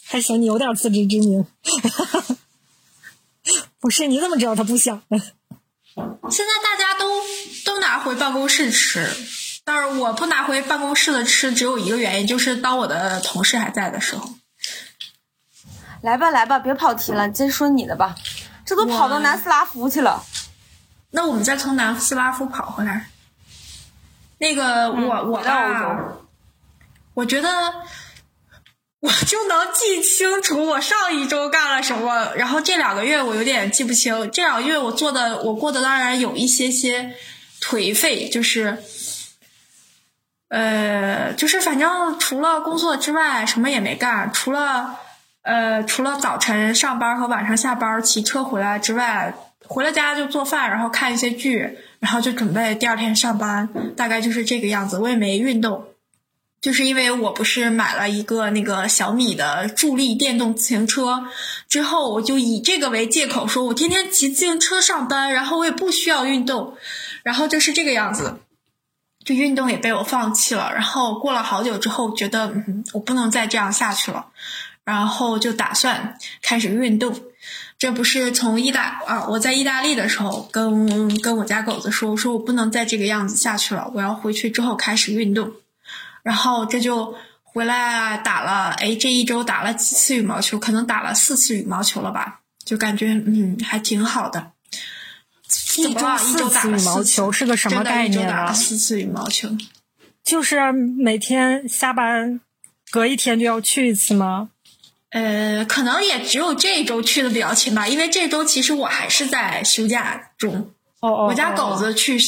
[0.05, 1.47] 还行，你有点自知之明。
[3.83, 5.19] 不是，你怎么知道他不想呢？
[6.31, 7.21] 现在大家都
[7.67, 9.11] 都拿回办公室吃，
[9.65, 14.31] 但是我不拿回办公室的吃，只有一个原因，就是当我的同事还在的时候。
[16.01, 18.15] 来吧来吧，别跑题了，接着说你的吧。
[18.65, 20.25] 这都跑到南斯拉夫去了。
[21.11, 23.09] 那我们再从南斯拉夫跑回来。
[24.39, 26.23] 那个我、我吧洲，
[27.15, 27.51] 我觉得
[29.03, 34.31] 我就能记清楚我上一周干了什么，然后这两个月我有点记不清。
[34.31, 37.17] 这两个月我做的，我过得当然有一些些
[37.61, 38.79] 颓废，就是。
[40.47, 44.31] 呃，就是反正除了工作之外，什么也没干。
[44.33, 44.99] 除了
[45.43, 49.35] 呃，除了早晨上班和晚上下班骑车回来之外，
[49.67, 54.99] 回了家就做饭，然后看一些剧，然后就准备第二天上班，大概就是这个样子。
[54.99, 55.87] 我也没运动，
[56.63, 61.25] 就是因为我不是买了一个那个小米的助力电动自行车，
[61.69, 66.77] 之后我就以这个为借口说，我天天骑自行车上班，然后我也不需要运动，
[67.25, 68.39] 然后就是这个样子。
[69.25, 74.27] 就运动也被我放弃了，然后过了好久之后，觉得嗯，我不能再这样下去了，
[74.85, 77.21] 然后就打算开始运动。
[77.79, 85.53] 这不是从意大啊，我在意大利的时候跟跟我家狗子说，我说我不能再这个样子下去了，我要回去之后开始运动。
[86.23, 94.53] 然后这就回来打了，哎，这一周打了几次羽毛球，可能打了四次羽毛球了吧，就感觉嗯还挺好的。
[95.77, 98.53] 一周一四周打次羽毛球是个什么概念啊？
[98.53, 99.49] 四次羽毛球。
[100.23, 102.41] 就是每天下班
[102.91, 104.51] 隔一天就要去一次吗？
[105.11, 110.71] 呃，可能也只有这一周去的比较勤吧，因为这周其实我还是在休假中。
[111.01, 112.19] 哦哦，我家狗哦子去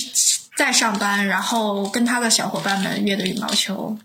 [0.56, 3.98] 在上班，然后跟他的小伙伴们约的羽毛球。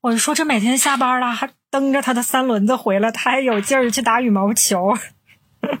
[0.00, 4.96] 我就说这每天下班了还蹬着他的三轮子回来，他还有劲儿去打羽毛球。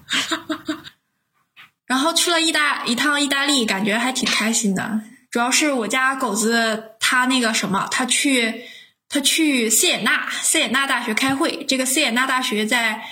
[1.86, 5.00] 然后去了意大一趟意大利，感觉还挺开心的。
[5.30, 8.64] 主要是我家狗子他那个什么，他去
[9.08, 11.64] 他去斯也纳斯也纳大学开会。
[11.64, 13.04] 这个斯也纳大学在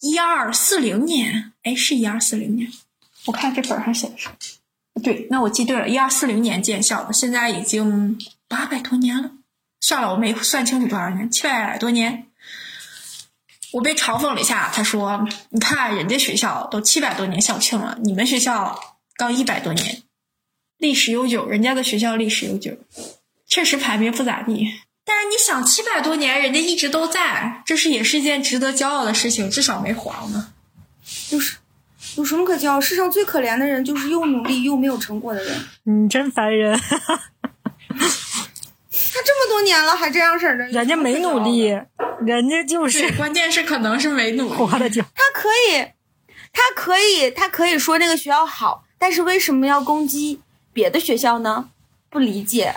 [0.00, 2.72] 一二四零年，哎，是一二四零年。
[3.26, 4.30] 我看这本上写的是，
[5.02, 9.30] 对，那我记对了，一二四零年建校的，现在已经八百多年了。
[9.80, 12.26] 算了，我没算清楚多少年，七百多年。
[13.72, 18.78] 我被嘲讽了一下，他说：“你看人家学校都七百多年校庆了，你们学校
[19.16, 20.02] 刚一百多年，
[20.78, 21.48] 历史悠久。
[21.48, 22.78] 人家的学校历史悠久，
[23.48, 24.64] 确实排名不咋地。
[25.04, 30.52] 但是你想，七百多年人家一直都在，这是也是一件值得骄傲的事情，至少没黄呢。
[31.28, 31.56] 就是
[32.16, 32.80] 有什么可骄傲？
[32.80, 35.56] 世上最可怜的人就是又努力又没有成果的人。
[35.84, 36.98] 你真烦人， 他
[37.90, 41.66] 这么多年了还这样式儿的，人家没努力，
[42.24, 44.78] 人家就是，关键是可能是没努 他
[45.32, 45.78] 可以，
[46.52, 50.40] 他可以，他可以说那个学校好，但是为什么要攻击
[50.72, 51.70] 别的学校呢？
[52.10, 52.74] 不理解。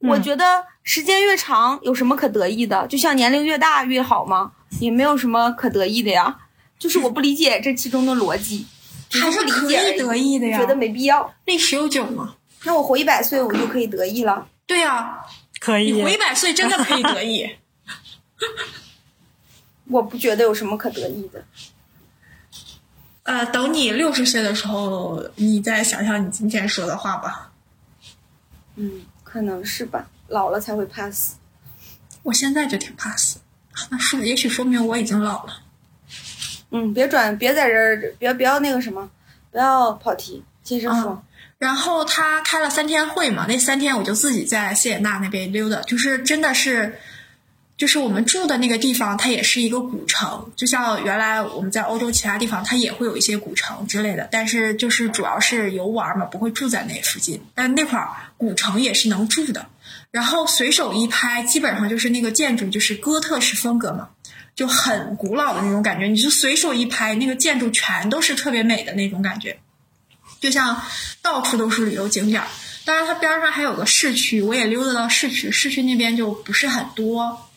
[0.00, 2.84] 我嗯觉得时间越长，有什么可得意的？
[2.88, 4.52] 就像年龄越大越好吗？
[4.80, 6.36] 也没有什么可得意的呀。
[6.82, 8.66] 就是我不理解这其中的逻辑，
[9.08, 11.32] 还是可以解得意的呀觉得没必要。
[11.44, 12.34] 历史悠久嘛。
[12.64, 14.48] 那我活一百岁，我就可以得意了。
[14.66, 15.20] 对呀、
[15.60, 17.48] 可以你活一百岁真的可以得意。
[19.86, 21.44] 我不觉得有什么可得意的。
[23.22, 27.52] 呃，等你六十岁的时候，你再想想你今天说的话吧。
[28.74, 31.36] 嗯，可能是吧，老了才会怕死。
[32.24, 33.38] 我现在就挺怕死，
[33.88, 35.61] 那是也许说明我已经老了。
[36.72, 39.08] 嗯，别转，别在这儿，别不要那个什么，
[39.50, 41.22] 不要跑题，接着说。
[41.58, 46.98] 然后他开了三天会嘛，那三天我就自己在谢也纳那边溜达，就是真的是，
[47.76, 57.40] 就是我们住的那个地方，它也是一个古城，就像原来我们在欧洲其他地方，它也会有一些古城之类的，但是就是主要是游玩嘛，不会住在那附近。
[57.54, 59.66] 但那块儿古城也是能住的，
[60.10, 64.08] 然后随手一拍，基本上就是那个建筑就是哥特式风格嘛，
[64.54, 69.58] 就很古老的那种感觉，你就随手一拍，那个建筑全都是特别美的那种感觉。
[70.40, 70.82] 就像
[71.22, 72.48] 到处都是旅游景点儿。
[72.84, 77.48] 当然，它边上还有个市区，我也溜达到市区，市区那边就不是很多。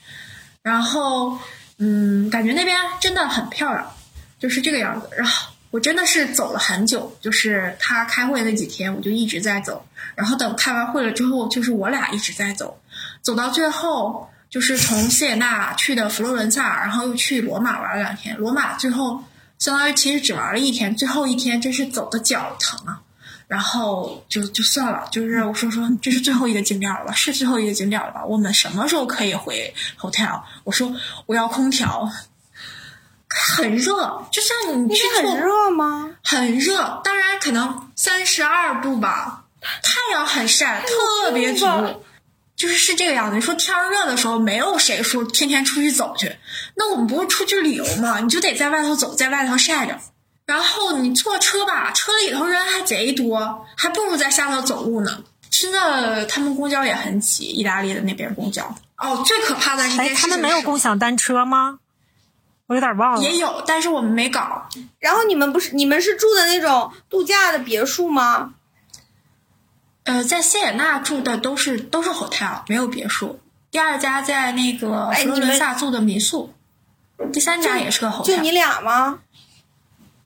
[0.62, 1.40] 然后，
[1.80, 3.92] 嗯，感觉那边真的很漂亮，
[4.40, 5.10] 就是这个样子。
[5.18, 9.86] 然后我真的是走了很久，就是他开会那几天，我就一直在走。
[10.16, 12.80] 然后等开完会了之后，就是我俩一直在走，
[13.24, 18.38] 走到最后就是从谢也纳去的佛罗伦萨，然后又去罗马玩了两天。
[18.38, 19.22] 罗马最后
[19.60, 23.02] 相当于其实只玩了一天，最后一天真是走的脚疼啊。
[23.50, 27.12] 然后就就算了，就是我说说这是最后一个景点了吧？
[27.12, 28.24] 是最后一个景点了吧？
[28.24, 30.42] 我们什么时候可以回 hotel？
[30.64, 32.10] 我说我要空调，
[33.28, 36.16] 很热，就像你去很热吗？
[36.24, 39.44] 很热，当然可能三十二度吧，
[39.84, 41.84] 太阳很晒，特别足吧，
[42.56, 43.36] 就是是这个样子。
[43.36, 46.36] 你说天热的时候，没有谁说天天出去走去，
[46.76, 48.20] 那我们不是出去旅游吗？
[48.20, 50.00] 你就得在外头走，在外头晒着。
[50.46, 55.24] 然后你坐车吧，车里头人还贼多，还不如在下头走路呢。
[55.50, 58.76] 真的，他们公交也很挤，意大利的那边公交。
[58.98, 61.80] 哦，最可怕的是一哎，件事他们没有共享单车吗？
[62.68, 63.22] 我有点忘了。
[63.22, 64.68] 也有，但是我们没搞。
[65.00, 68.55] 然后你们不是你们是住的那种度假的别墅吗？
[70.06, 73.40] 呃，在谢也纳住的都是都是 hotel，没有别墅。
[73.72, 76.54] 第二家在那个佛罗伦萨住的民宿，
[77.34, 78.24] 第三家也是个 hotel。
[78.24, 79.20] 就你俩吗？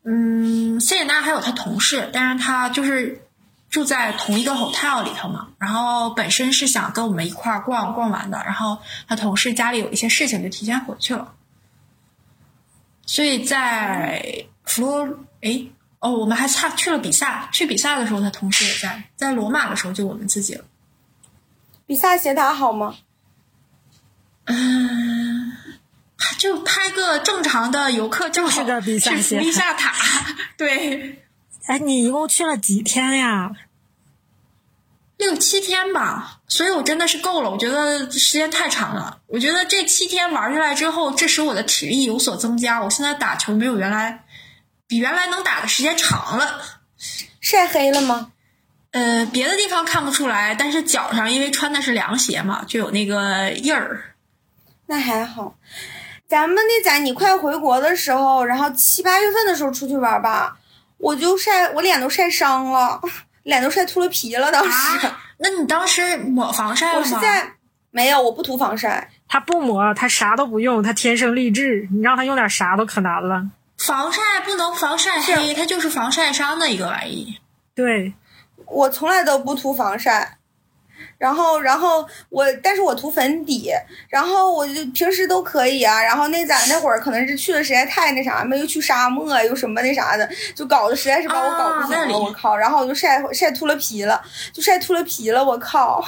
[0.04, 3.22] 嗯，谢也纳还有他同事，但是他就是
[3.70, 5.48] 住在同一个 hotel 里头嘛。
[5.58, 11.34] 然后本身是想跟我们一块儿逛逛完的，然后他同事家里有一些事情，就提前回去了。
[13.06, 17.50] 所以在佛罗，诶，哦，我们还差去了比萨。
[17.52, 20.64] 去比萨的时候，他同事也在；在罗马的时候，就我们自己了。
[21.86, 22.96] 比萨斜塔好吗？
[24.46, 25.52] 嗯，
[26.38, 29.94] 就拍个正常的游客照，就是个比萨去斜塔。
[30.58, 31.24] 对，
[31.66, 33.52] 哎，你一共去了几天呀？
[35.18, 37.52] 六七天吧，所以我真的是够了。
[37.52, 39.20] 我觉得时间太长了。
[39.28, 42.82] 我觉得这七天玩下来之后，这使我的体力有所增加。
[42.82, 44.24] 我现在打球没有原来
[44.90, 46.62] 比原来能打的时间长了。
[47.40, 48.32] 晒黑了吗？
[48.92, 54.16] 呃，别的地方看不出来，但是脚上因为穿的是凉鞋嘛，就有那个印儿。
[54.88, 55.56] 那还好。
[56.28, 60.58] 咱们那在你快回国的时候，然后七八月份的时候出去玩吧，
[60.98, 63.00] 我就晒我脸都晒伤了，
[63.44, 64.52] 脸都晒秃了皮了。
[64.52, 67.00] 当时、啊， 那你当时抹防晒了吗？
[67.00, 67.54] 我是在
[67.92, 69.12] 没有，我不涂防晒。
[69.28, 71.88] 他不抹，他啥都不用，他天生丽质。
[71.92, 73.48] 你让他用点啥都可难了。
[73.80, 77.40] 防晒不能防晒黑，它就是防晒伤的一个玩意。
[77.74, 78.14] 对，
[78.66, 80.36] 我从来都不涂防晒。
[81.18, 83.72] 然后，然后我，但是我涂粉底，
[84.10, 86.02] 然后我就平时都可以啊。
[86.02, 92.18] 然后那咱那会儿可能是去的实在太那啥嘛，又去沙漠，又什么那啥的，就搞得实在是把我搞不行了。
[92.18, 92.56] 我靠！
[92.56, 94.22] 然后我就晒晒秃了皮了，
[94.54, 95.44] 就晒秃了皮了。
[95.44, 96.04] 我靠！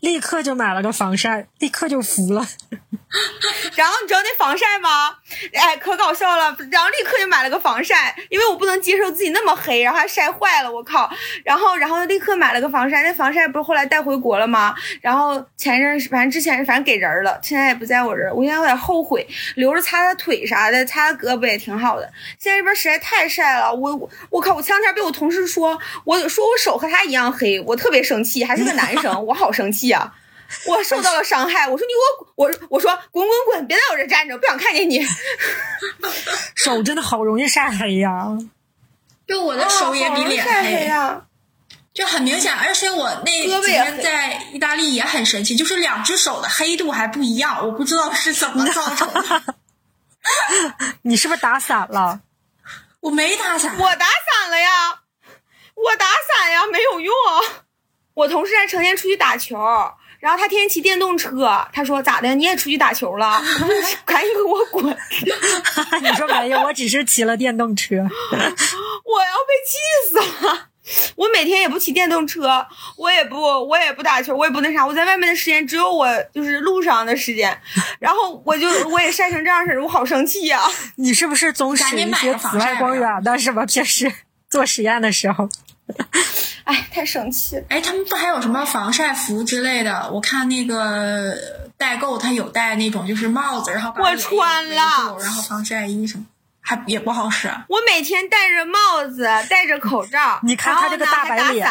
[0.00, 2.46] 立刻就买了个防晒，立刻就服了。
[3.74, 5.16] 然后你知道那防晒吗？
[5.52, 6.56] 哎，可搞笑了。
[6.70, 10.70] 然后立刻就买了个防晒，因为我不能接受自己那么黑，然后还晒坏了。
[10.70, 11.10] 我靠！
[11.44, 13.02] 然后，然后立刻买了个防晒。
[13.02, 14.74] 那防晒不是后来带回国了吗？
[15.00, 18.32] 然后前阵反正之前反正给人了，现在也不在我这儿。
[18.32, 19.26] 我现在有点后悔，
[19.56, 22.08] 留着擦擦腿啥的，擦擦胳膊也挺好的。
[22.38, 24.54] 现在这边实在太晒了，我我靠！
[24.54, 30.14] 我前两天被我同事说，我说我手和他一样黑，我特别生气，还是个男生， 我好生气啊！
[30.66, 31.98] 我受到了伤害，我说你给
[32.36, 35.00] 我，我我说滚滚滚，别在我这站着，不想看见你。
[36.56, 38.26] 手真的好容易晒黑呀，
[39.28, 41.22] 就我的手也比脸黑呀，
[41.94, 42.52] 就很明显。
[42.52, 49.54] 而且我那几天在意大利也很神奇，就是两只手的黑度还不一样，我不知道是怎么造成的。
[51.02, 52.22] 你是不是打伞了？
[52.98, 55.00] 我没打伞，我打伞了呀，
[55.76, 57.14] 我打伞呀，没有用。
[58.14, 59.58] 我同事还成天出去打球。
[60.20, 62.34] 然后他天天骑电动车，他说咋的？
[62.34, 63.42] 你也出去打球了？
[64.04, 64.84] 赶紧给我滚！
[66.02, 66.60] 你说没有？
[66.60, 67.96] 我只是骑了电动车。
[67.96, 69.78] 我要被气
[70.10, 70.68] 死了！
[71.16, 72.66] 我每天也不骑电动车，
[72.98, 74.84] 我也不，我也不打球，我也不那啥。
[74.86, 77.58] 我在外面的时间只有我就是路上的时间，
[77.98, 80.60] 然后我就我也晒成这样式儿，我好生气呀！
[80.96, 83.38] 你是不是总使一些紫外光源的？
[83.38, 83.64] 是吧？
[83.64, 84.12] 平时
[84.50, 85.48] 做实验的时候。
[86.64, 87.64] 哎，太生气了！
[87.68, 90.10] 哎，他们不还有什么防晒服之类的？
[90.12, 91.34] 我看那个
[91.76, 96.26] 代购，他有戴那种就是帽子，然后我穿了，然后防晒衣什么，
[96.60, 97.48] 还也不好使。
[97.68, 101.68] 我每天戴着帽子，戴着口罩， 你看他这个大白脸，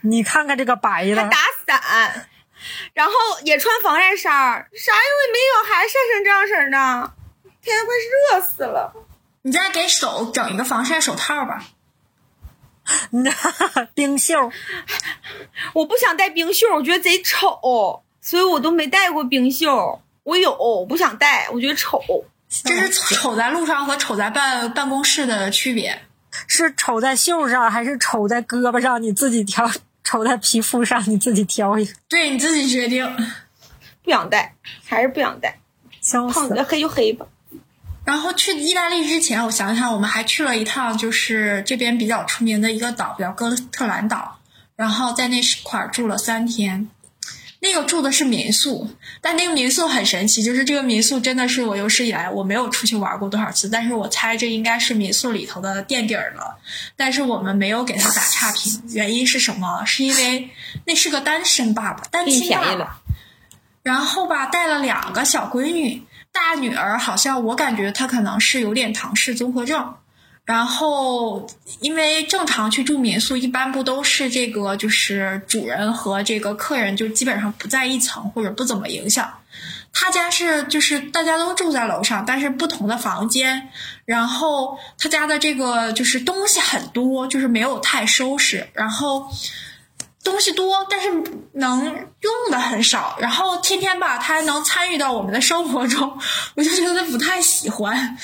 [0.00, 1.36] 你看看这个白的，还打
[1.66, 2.26] 伞，
[2.94, 3.12] 然后
[3.44, 7.12] 也穿防晒衫，啥用也没有，还晒成这样式儿呢，
[7.62, 7.94] 天快
[8.34, 8.92] 热死了！
[9.42, 11.64] 你再给手整一个防晒手套吧。
[13.94, 14.50] 冰袖，
[15.74, 20.00] 我不想戴冰袖，我觉得贼丑，所以我都没戴过冰袖。
[20.24, 22.00] 我有，我不想戴，我觉得丑。
[22.48, 26.02] 这是丑在路上和丑在办办公室的区别，
[26.46, 29.02] 是丑在袖上还是丑在胳膊上？
[29.02, 29.70] 你自己挑，
[30.04, 31.94] 丑在皮肤上你自己挑一个。
[32.08, 33.16] 对，你自己决定。
[34.04, 34.54] 不想戴，
[34.84, 35.58] 还是不想戴。
[36.12, 37.26] 胖子黑就黑吧。
[38.04, 44.38] 然后去意大利之前，我想想，我们还去了一趟，就是这边比较出名的一个岛，叫哥特兰岛。
[44.74, 46.88] 然后在那块儿住了三天，
[47.60, 48.90] 那个住的是民宿，
[49.20, 56.56] 但那个民宿很神奇，就是这个民宿真的是我有史以来我没有出去玩过多少次，但是我猜这应该是民宿里头的垫底儿了。
[56.96, 59.84] 但是我们没有给他打差评，原因是什么？
[59.84, 60.50] 是因为
[60.86, 63.00] 那是个单身爸爸，单亲爸爸，
[63.84, 66.02] 然后吧带了两个小闺女。
[66.32, 69.94] 大女儿好像我感觉她可能是有点唐氏综合症，
[70.44, 71.46] 然后
[71.80, 79.32] 因为正常去住民宿，一般不都是这个就是主人和这个客人就基本上不在一层或者不怎么影响。
[79.92, 83.68] 他家是就是大家都住在楼上，但是不同的房间，
[84.06, 89.30] 然后他家的这个就是东西很多，就是没有太收拾，然后。
[90.24, 91.10] 东西多，但是
[91.52, 93.16] 能用的很少。
[93.20, 96.18] 然后天天吧，他还能参与到我们的生活中，
[96.54, 98.16] 我就觉得不太喜欢。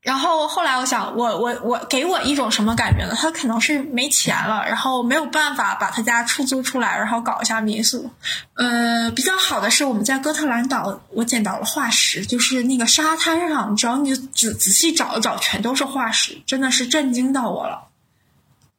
[0.00, 3.14] 然后后来我想，我我我给我一种什么感觉呢？
[3.18, 8.10] 他可能是没钱了，然后没有办法把他家出租出来，然后搞一下民宿。
[8.54, 17.88] 呃，比较好的是我们在哥特兰岛，我捡到了化石，就是那个沙滩上，只要你仔仔细找一找，全都是化石，真的是震惊到我了。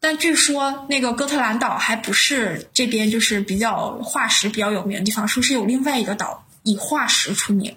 [0.07, 7.75] 但据说那个哥特兰岛还不是这边就是比较化石比较有名的地方，说是有另外一个岛以化石出名。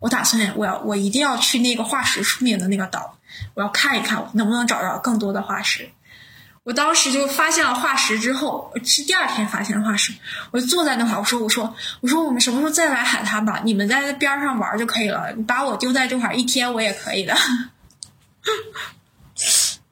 [0.00, 3.16] 我打算我要我一定要去那个化石出名的那个岛，
[3.54, 5.90] 我要看一看能不能找到更多的化石。
[6.64, 10.14] 我当时就发现了化石之后，是第二天发现化石，
[10.50, 13.62] 我就坐在那块儿，我说我说我说我们什么时候再来海滩吧？
[13.64, 17.36] 你们在边上玩就可以了，你把我丢在这块儿一天我也可以的。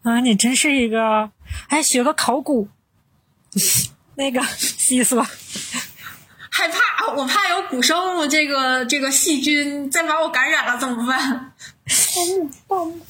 [0.02, 1.30] 啊，你真是一个。
[1.68, 2.68] 还学个考古，
[4.14, 5.26] 那个细说，
[6.50, 11.52] 害怕，我怕有古生物这个这个细菌再把我感染了怎么办？
[12.14, 13.00] 盗墓盗墓，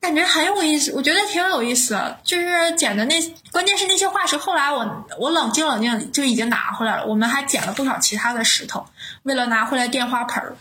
[0.00, 2.20] 感觉很有意思，我觉得挺有意思的。
[2.22, 7.06] 就是捡的那，关键是那些化石，后来我我冷静冷静就已经拿回来了。
[7.06, 8.86] 我们还捡了不少其他的石头，
[9.24, 10.56] 为了拿回来垫花盆儿。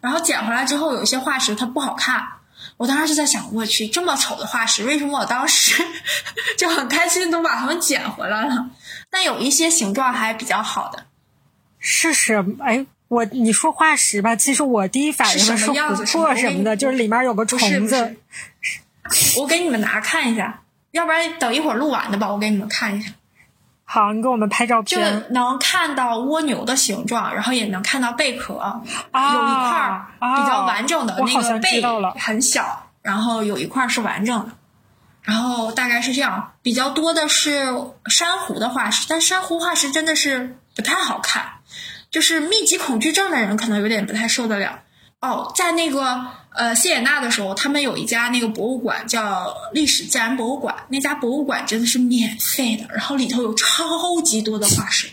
[0.00, 2.26] 然后捡回来之后，有一些化石它不好看，
[2.82, 5.80] 我当时就在想，我去这么丑的化石，为什么我当时
[6.58, 8.70] 就很开心都把它们捡回来了？
[9.08, 11.06] 但有一些形状还比较好的，
[11.78, 12.56] 是什么？
[12.64, 18.16] 哎，我你说化石吧，其实我第一反应是的什么样子琥珀什么的，就是里面有个虫子。
[19.36, 23.12] 我给你们拿看一下，要不然等一会儿录完的吧，我给你们看一下。
[23.94, 25.26] 好，你给我们拍照片就片。
[25.34, 28.80] 能看到蜗牛的形状，然后也能看到贝壳，啊
[29.34, 31.82] 有一块儿比较完整的那个贝
[32.18, 34.52] 很小，然后有一块儿是完整的，
[35.20, 36.52] 然后大概是这样。
[36.62, 37.66] 比较多的是
[38.06, 41.44] 珊瑚的化石，但珊瑚化石真的是不太好看，
[42.10, 44.78] 就是密集恐惧症的人可能有点不太受得了。
[45.22, 55.08] 哦，在那个呃谢野纳的时候，他们有一家那个博物馆叫历史自然博物馆，那家博物馆真的是免费的，然后里头有超级多的化石，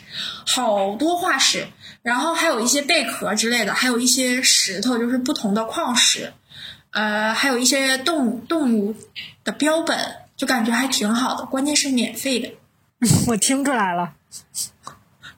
[0.48, 1.68] 好多化石，
[2.02, 6.34] 然后还有一些贝壳之类的，还有一些石头，就是不同的矿石，
[6.90, 8.96] 呃，还有一些动动物
[9.44, 9.96] 的标本，
[10.36, 12.52] 就感觉还挺好的，关键是免费的。
[13.28, 14.14] 我听出来了，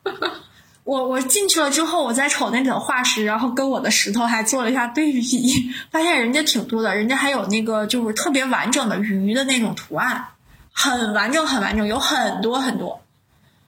[0.84, 10.25] 我我进去了之后，我在瞅那种化石，然后跟我的石头还做了一下对比， 发现人家挺多的，人家还有那个就是特别完整的鱼的那种图案，
[10.71, 13.01] 很完整很完整，有很多很多。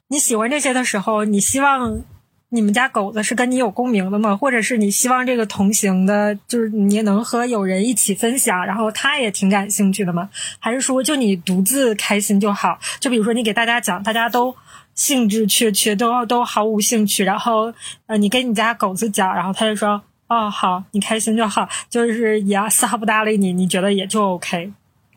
[0.08, 2.02] 你喜欢这些的时候，你希望
[2.50, 4.36] 你们家狗子是跟你有共鸣的吗？
[4.36, 10.28] 或者是你希望这个同行的，就是你能和有人一起分享，然后他也挺感兴趣的吗？
[10.58, 12.78] 还是说就你独自开心就好？
[13.00, 14.54] 就比如说你给大家讲，大家都
[14.94, 17.72] 兴致缺缺，都都毫无兴趣，然后
[18.06, 24.72] 呃，你跟你家狗子讲，然后他就说哦好，你开心就好，就是也丝毫不搭理你，你觉得也就 OK，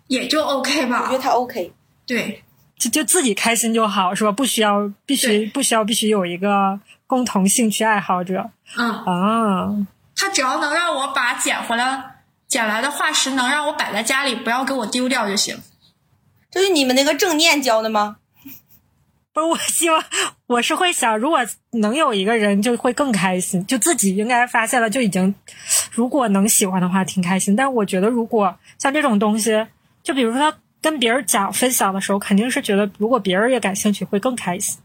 [0.08, 1.20] 也就 OK 吧我觉得。
[1.20, 1.72] 他 OK。
[2.06, 2.44] 对，
[2.78, 4.32] 就就自己开心就好，是吧？
[4.32, 9.88] 不需要必须不需要必须有一个共同兴趣爱好者嗯，啊。
[10.16, 15.58] 他只要能让我把捡回来捡来的化石能让我摆在家里，不要给我丢掉就行。
[16.50, 18.18] 这是你们那个正念教的吗？
[19.38, 20.04] 不是，我希望
[20.48, 21.40] 我是会想，如果
[21.74, 23.64] 能有一个人，就会更开心。
[23.68, 25.36] 就自己应该发现了，就已经，
[25.92, 27.56] 如果能喜欢的话，挺开心。
[27.56, 29.68] 但我觉得，如果像这种东西，
[30.02, 34.80] 就比如说他跟别人讲分享的时候，肯定是觉得，如果别人也感兴趣，会更开心。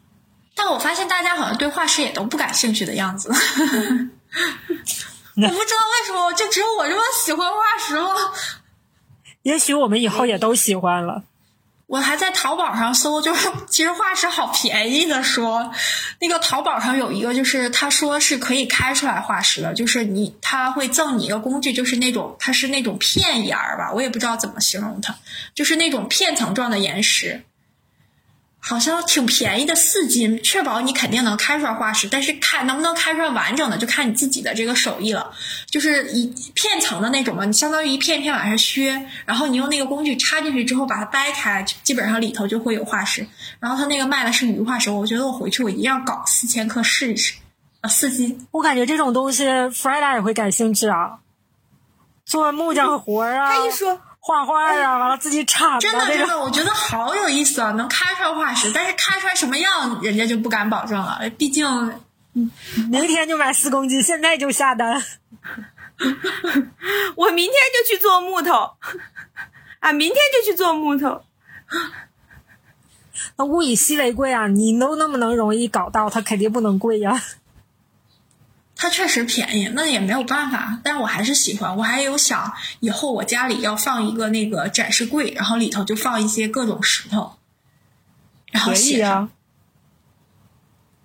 [0.54, 3.30] 但我发现大家好像对化石也都不感兴趣的样子。
[3.32, 3.40] 我不
[5.40, 8.10] 知道为什么，就只有我这么喜欢化石吗？
[9.44, 11.24] 也许我们以后也都喜欢了。
[11.92, 15.70] 我还在淘宝上搜，就是 其实化石好便宜的说，
[16.20, 25.14] 那个淘宝上有一个，就是他说是可以开出来化石的，就是你他会赠你一个工具，就是那种它是那种片岩儿吧，我也不知道怎么形容它，
[25.54, 27.44] 就是那种片层状的岩石，
[28.64, 35.32] 好像挺便宜的，四斤，确保你肯定能开出来化石，但是看能不能开出来完整的，就看你自己的这个手艺了。
[35.66, 43.26] 就是一片层的那种嘛，你相当于一片一片往上削，然后你用那个工具插进去之后把它掰开，基本上里头就会有化石。
[43.58, 47.34] 然后他那个卖的是鱼化石，我觉得我回去我一定要搞四千克试一试，
[47.80, 48.46] 啊，四斤。
[48.52, 51.18] 我感觉这种东西 f r e d a 也会感兴趣啊，
[52.24, 56.06] 做木匠活儿啊，他一说，画画啊，完了自己铲真的。
[56.06, 57.72] 真的，我觉得好有意思啊！
[57.72, 61.18] 能开出来化石，但是开出来什么样，人家就不敢保证了。
[61.36, 61.66] 毕竟
[62.88, 65.02] 明天就买四公斤，现在就下单。
[67.16, 68.74] 我明天就去做木头，
[69.80, 71.24] 啊，明天就去做木头。
[73.36, 77.20] 那物以稀为贵啊，你都那么能容易搞到，它肯定不能贵呀。
[78.82, 80.80] 它确实便宜，那也没有办法。
[80.82, 87.38] 但是我还是喜欢，我还有想以后我家里要放一个那个展示柜，然后里头就放一些各种石头，
[88.50, 89.22] 然后写上。
[89.22, 89.28] 啊，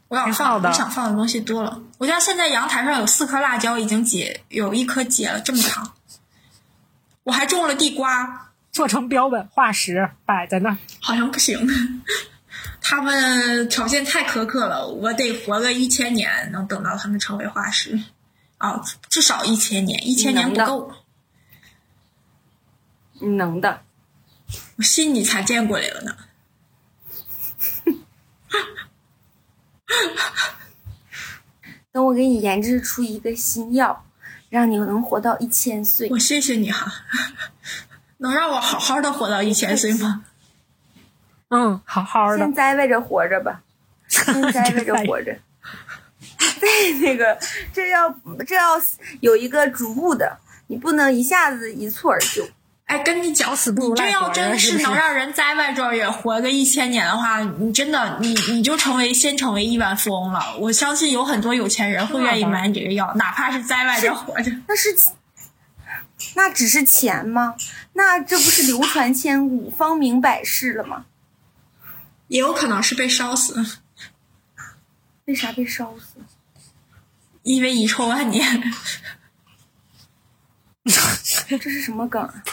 [0.08, 1.80] 我想放，的我想放的东西多了。
[2.00, 5.94] 我家现在阳台上有四颗辣椒，已经结，有一颗结了，这么长。
[7.26, 10.78] 我还种了地瓜，做成标本化石摆在那儿。
[11.00, 12.04] 好像不行。
[12.90, 18.02] 他们条件太苛刻了，我得活个一千年，能等到他们成为化石。
[18.60, 20.94] 啊，至少一千年，一千年不够。
[23.20, 23.82] 能的，
[24.78, 26.16] 我信你才见过来了呢。
[31.92, 34.06] 等我给你研制出一个新药，
[34.48, 36.08] 让你能活到一千岁。
[36.10, 36.90] 我谢谢你哈，
[38.20, 40.24] 能让我好好的活到一千岁吗？
[41.50, 42.54] 嗯，好好的先。
[42.54, 43.62] 栽培着活着吧，
[44.08, 45.36] 先栽培着活着。
[46.60, 47.38] 对那个
[47.74, 48.10] 这要
[48.45, 48.82] 这要
[49.22, 50.38] 有一个逐步的，
[50.68, 52.48] 你不能一下子一蹴而就。
[52.86, 60.58] 哎，跟你讲，死不如你这要真是能让人在外边也活个一千年的话，你真的你你就成为先成为亿万富翁了。
[60.58, 64.52] 我相信有很多有钱人会愿意买你这个药，哪怕是在外边活着。
[64.68, 64.95] 那是，
[66.36, 67.56] 那只是钱吗？
[67.93, 71.06] 那这不是流传千古、芳名百世了吗？
[72.28, 73.66] 也有可能是被烧死，
[75.26, 76.16] 为啥被烧死？
[77.44, 78.74] 因为遗臭万年。
[81.48, 82.44] 这是什么梗啊？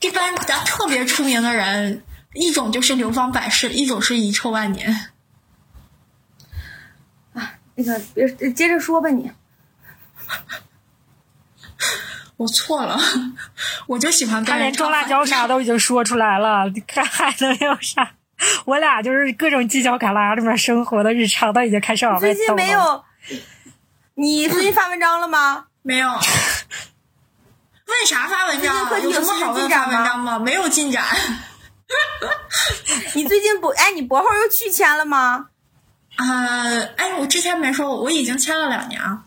[0.00, 2.02] 一般咱特别出名的人，
[2.34, 5.10] 一种就是流芳百世，一种是遗臭万年。
[7.32, 9.30] 啊那个别接着说吧你。
[12.36, 12.98] 我错了，
[13.88, 18.12] 我就喜欢跟他连人装辣椒 啥都已经说出来了，你看还能有啥？
[18.66, 22.54] 我俩就是各种犄角旮旯里面生活的日常都已经开始往外最近。
[22.54, 23.04] 没有，
[24.14, 25.66] 你最近发文章了吗？
[25.82, 26.08] 没有。
[26.08, 28.88] 问啥发文章？
[28.88, 30.38] 最近有什么好问发文章吗？
[30.38, 31.04] 没有进展。
[33.14, 35.46] 你最近不哎，你博后又续签了吗？
[36.18, 39.22] 呃，哎，我之前没说，我已经签了两年啊。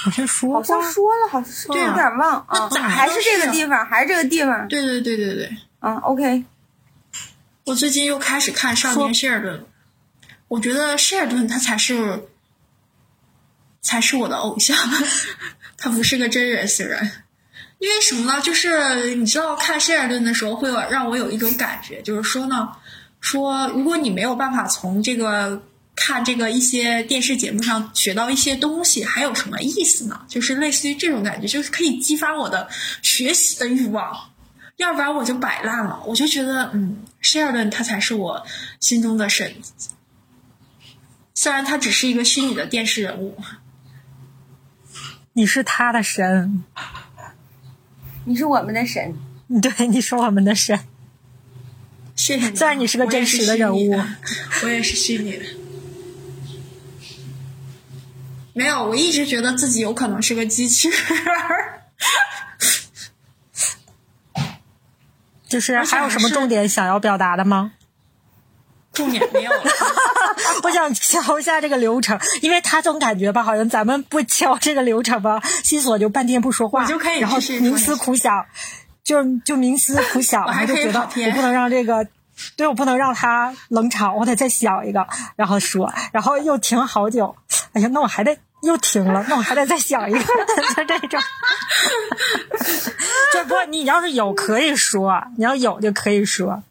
[0.00, 2.68] 好像说好像，说了，好像是对啊有点忘啊。
[2.68, 4.68] 咋还是这个地方，还是这个地方。
[4.68, 6.44] 对对对对对，啊，OK，
[7.64, 9.58] 我最近又开始看《少年谢尔顿》，
[10.46, 12.28] 我觉得谢尔顿他才是，
[13.80, 14.76] 才是我的偶像，
[15.76, 17.24] 他不是个真人虽然。
[17.78, 18.40] 因为什么呢？
[18.40, 22.70] 就是你知道看谢尔顿的时候，会有让我有一种感觉，就是说呢，
[23.20, 25.62] 说如果你没有办法从这个
[26.00, 30.24] 看这个一些电视节目上学到一些东西，还有什么意思呢？
[30.28, 32.68] 就是类似于这种感觉，就是可以激发我的
[33.02, 34.30] 学习的欲望。
[34.76, 36.00] 要不然我就摆烂了。
[36.06, 38.46] 我就觉得，嗯，谢尔顿他才是我
[38.78, 39.52] 心中的神，
[41.34, 43.36] 虽然他只是一个虚拟的电视人物。
[45.32, 46.64] 你是他的神，
[48.24, 49.16] 你是我们的神。
[49.60, 50.78] 对，你是我们的神。
[52.14, 52.56] 谢谢你。
[52.56, 54.00] 虽然你是个真实的人物
[54.62, 55.44] 我也是虚拟的，我也是虚拟的。
[58.58, 60.98] 没有，我一直觉得自己有可能是个机器人
[61.28, 61.82] 儿。
[65.48, 67.70] 就是还有什么重点想要表达的吗？
[68.92, 69.62] 重点没有了。
[70.64, 78.44] 我想敲一下这个流程，因为他总感觉吧，好像咱们不敲这个流程吧，西索就半天不说话，我就可以然后冥思苦想，
[79.04, 82.08] 就就冥思苦想， 然后就觉得我不能让这个。
[82.56, 85.04] 对，我不能让他冷场，我得再想一个，
[85.34, 87.34] 然后说，然后又停好久。
[87.72, 90.18] 哎呀，那我还得又停了，那我还得再想一个，
[90.76, 91.20] 就这种。
[93.32, 96.62] 这不，你要是有可以说，你要有就可以说。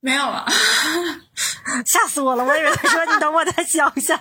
[0.00, 0.46] 没有了。
[1.84, 2.44] 吓死我了！
[2.44, 4.20] 我以为他说你等我再想想。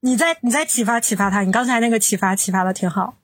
[0.00, 3.14] 你再你再启发启发他，你刚才那个启发启发的挺好。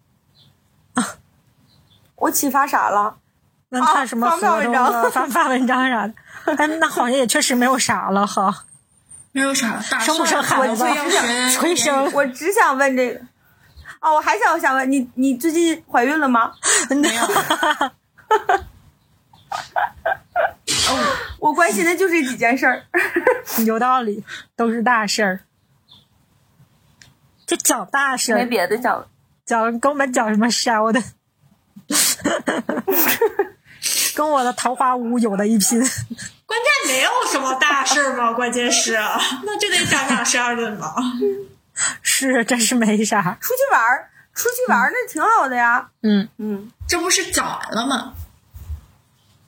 [2.16, 3.18] 我启发啥了？
[3.70, 6.14] 那看什么啊发合同文章啊、发发文章啥的，
[6.56, 8.64] 哎，那好像也确实没有啥了哈。
[9.32, 10.84] 没有啥，大生不生孩子
[11.76, 13.20] 生我只想问这个。
[14.00, 16.52] 哦，我还想想问你，你最近怀孕了吗？
[16.90, 17.22] 没有。
[21.40, 22.84] 我关心的就这几件事儿。
[23.66, 24.24] 有道理，
[24.56, 25.40] 都是大事儿。
[27.46, 29.06] 就讲大事没儿，别的讲，
[29.44, 31.02] 讲跟我们讲什么烧的，
[34.18, 35.78] 跟我的桃花坞有的一拼。
[35.78, 38.94] 关键没有什么大事儿嘛， 关键是，
[39.44, 40.92] 那就得讲讲事儿的嘛。
[42.02, 43.38] 是，真是没啥。
[43.40, 45.90] 出去玩儿，出去玩儿那挺好的呀。
[46.02, 48.14] 嗯嗯，这不是讲完了吗？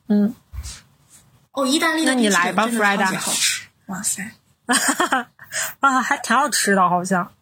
[0.06, 0.32] 嗯，
[1.50, 3.62] 哦，意大利的那你来吧真的超级 Frida 好吃！
[3.86, 4.30] 哇塞，
[5.80, 7.32] 啊，还挺好吃的，好像。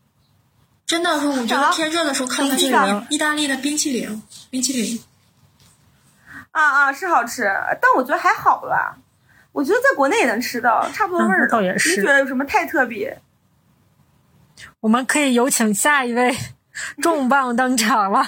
[0.86, 5.04] 真的是，我觉得天热的时候看看这个意大利的冰淇淋，冰淇淋
[6.58, 7.44] 啊啊，是好吃，
[7.80, 8.96] 但我觉得还好吧。
[9.52, 11.48] 我觉得在国内也能吃到，差不多味儿嗯。
[11.50, 13.20] 倒也是你觉得有什么太特别。
[14.80, 16.36] 我们可以有请下一位
[17.00, 18.26] 重磅登场了。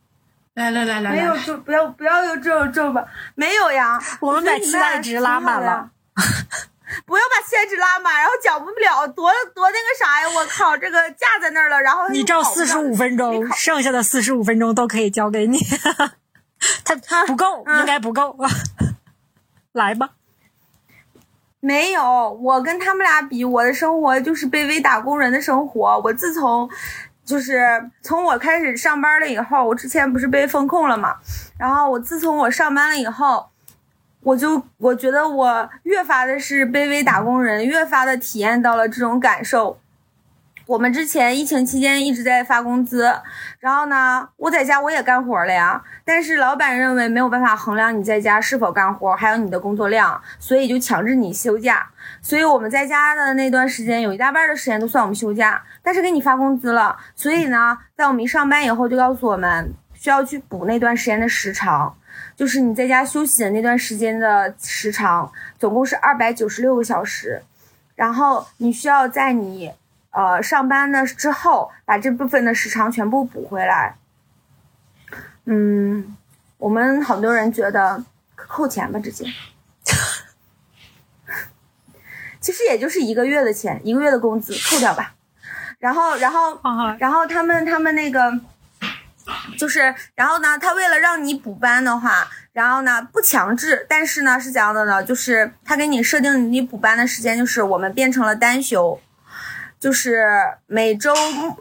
[0.54, 4.00] 来来来来没有来，就不要不要有这种这种吧，没有呀。
[4.20, 5.90] 我们把期待值拉满了。
[7.04, 10.28] 不要把期待值拉满，然后讲不了，多多那个啥呀！
[10.34, 15.58] 我靠，这个架在那儿了，然后你照四十五分钟，剩下的四十五分钟都可以交给你。
[16.84, 18.36] 他他不够，嗯应该不够。
[19.72, 20.10] 来吧，
[21.60, 26.00] 没有，我跟他们俩比，我的生活就是卑微打工人的生活。
[26.00, 26.68] 我自从
[27.24, 31.16] 就是从我开始上班了以后，我之前不是被风控了嘛，
[31.58, 33.50] 然后我自从我上班了以后，
[34.20, 39.78] 我就我觉得我越发的是卑微打工人，越发的体验到了这种感受。
[40.66, 43.14] 我们之前疫情期间一直在发工资，
[43.60, 51.88] 然后呢，我在家我也干活了呀，但是老板认为没有办法衡量你在家是否干活，还有你的工作量，所以就强制你休假。
[52.20, 61.96] 所以我们在家的那段时间，有一大半的时间都算我们休假，但是给你发工资了，所以呢，在我们一上班以后就告诉我们需要去补那段时间的时长，
[62.34, 67.40] 就是你在家休息的那段时间的时长，总共是二百九十六个小时，
[67.94, 69.70] 然后你需要在你。
[70.16, 73.98] 呃，上班的之后把这部分的时长全部补回来。
[75.44, 76.16] 嗯，
[76.56, 78.02] 我们很多人觉得
[78.34, 79.26] 扣钱吧，直接，
[82.40, 85.12] 其实也就是一个月的钱，一个月的工资扣掉吧。
[85.78, 86.58] 然后，然后，
[86.98, 88.32] 然后他们他们那个
[89.58, 95.04] 就是，然后呢，他为了让你补班的话，然后呢不强制，但是呢是怎样的呢？
[95.04, 98.98] 就是他给你设定你补班的时间，就是我们变成了单休。
[99.78, 100.26] 就是
[100.66, 101.14] 每周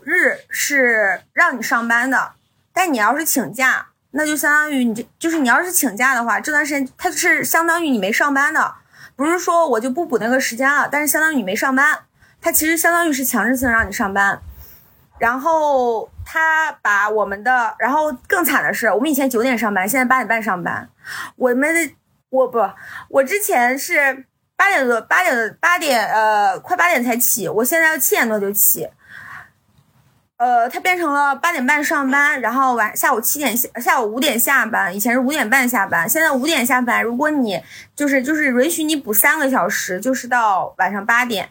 [0.03, 2.31] 日是让你上班的，
[2.73, 8.73] 但你要是请假，那就相当于你这就是你要是请假的话，这段时间它是相当于你没上班的，
[9.15, 11.99] 不是说我就不补那个时间了，但是相当于你没上班，
[12.41, 14.39] 它其实相当于是强制性让你上班。
[15.19, 20.89] 然后他把我们的，然后更惨的是，我们以前九点上班，现在八点半上班。
[21.35, 21.93] 我们的
[22.29, 22.59] 我不，
[23.09, 24.25] 我之前是。
[24.55, 27.47] 八点多，八点八点，呃，快八点才起。
[27.47, 28.89] 我现在要七点多就起。
[30.37, 34.95] 呃，它变成了八点半上班，然后晚下午七点下，下午五点下班。
[34.95, 37.03] 以前是五点半下班，现在五点下班。
[37.03, 37.61] 如果你
[37.95, 41.49] 就是就是允许你补三个小时，就是到晚上八点，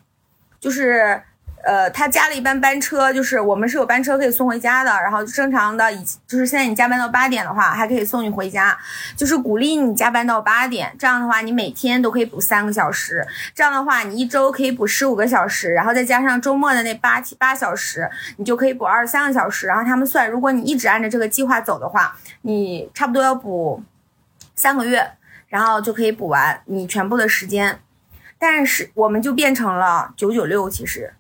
[0.61, 1.23] 就是。
[1.67, 4.91] 呃，他加了一班班车，就是我们是有班车可以送回家的。
[4.91, 8.77] 然后正常的，以就是现在你加班到八点的话，还可以送你回家，
[9.17, 10.95] 就是鼓励你加班到八点。
[10.99, 13.27] 这样的话，你每天都可以补三个小时。
[13.55, 19.67] 这样的话，你一周可以补十五个小时，然后再加上周末的那八七八小时，你就可以补二十三个小时。
[19.67, 23.83] 然后他们算，如果你一直按照这个计划走的话，你差不多要补
[24.55, 25.13] 三个月，
[25.49, 27.81] 然后就可以补完你全部的时间。
[28.39, 31.15] 但是我们就变成了九九六，其实。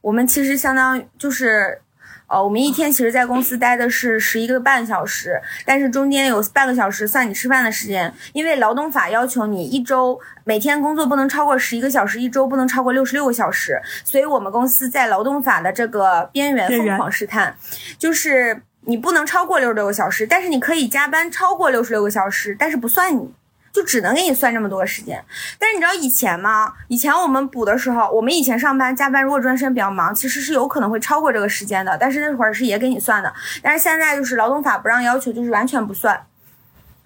[0.00, 1.80] 我们其实相当于就是，
[2.26, 17.56] 呃，我们一天其实，在公司待的是十一个半小时，但是中间有半个小时算你吃饭的时间，因为劳动法要求你一周每天工作不能超过十一个小时，一周不能超过六十六个小时，所以我们公司在劳动法的这个边缘疯狂试探，
[17.98, 23.34] 就是你不能超过六十六个小时，但是你可以加班超过六十六个小时，但是不算你。
[23.72, 25.24] 就只能给你算这么多时间，
[25.58, 26.72] 但是你知道以前吗？
[26.88, 31.96] 以前我们补的时候，我们以前上班加班，如果专升比较忙，其实是有可能会超过这个时间的。
[31.96, 36.26] 但是那会儿是也给你算的，但是现在就是劳动法不让要求，就是完全不算。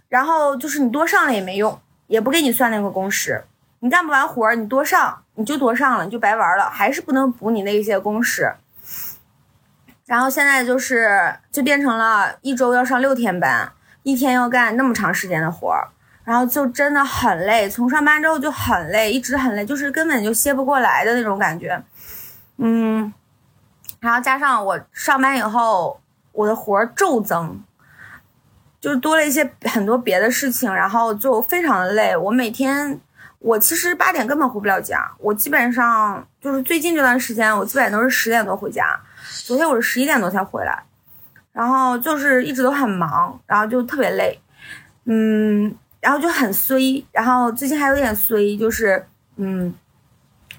[0.09, 3.45] 然后就是你多上了也没用，也不给你算那个工时。
[3.81, 8.55] 你干不完活儿，你多上你就多上了，你就白玩了，还是不能补你那些工时。
[10.07, 15.89] 然后现在就是就变成了一周要上六天班，一天要干那么长时间的活儿。
[16.25, 21.83] 然后就真的很累，从上班之后就很累，一直很累，就是根本就歇不过来的那种感觉。
[22.57, 23.12] 嗯，
[24.01, 26.01] 然后加上我上班以后，
[26.33, 27.62] 我的活儿骤增，
[28.81, 32.16] 就是多了一些很多别的事情，然后就非常的累。
[32.16, 32.99] 我每天，
[33.41, 38.99] 我其实八点根本回不了家，我基本上就是最近这段时间，我基本都是十点多回家。
[39.45, 40.85] 昨天我是十一点多才回来，
[41.53, 44.41] 然后就是一直都很忙，然后就特别累。
[45.05, 45.77] 嗯。
[46.05, 49.75] 然后就很衰，然后最近还有点衰，就是，嗯，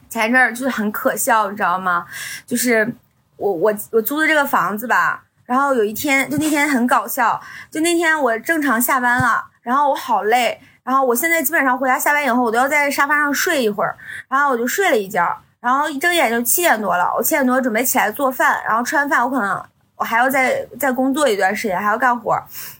[0.09, 2.03] 前一阵儿就是很可笑，你知道吗？
[2.47, 2.91] 就是
[3.37, 7.39] 我我我租的这个房子吧，然后有一天就那天很搞笑，
[7.69, 13.95] 就那天我正常下班了，然后我好累，然后我现在基本上回家下班以后，我都要在沙发上睡一会儿，
[14.27, 19.63] 然后我就睡了一觉，然后一睁眼就七点多了，我七点多准备起来做饭，然后吃完饭我可能
[19.95, 22.35] 我还要再再工作一段时间，还要干活，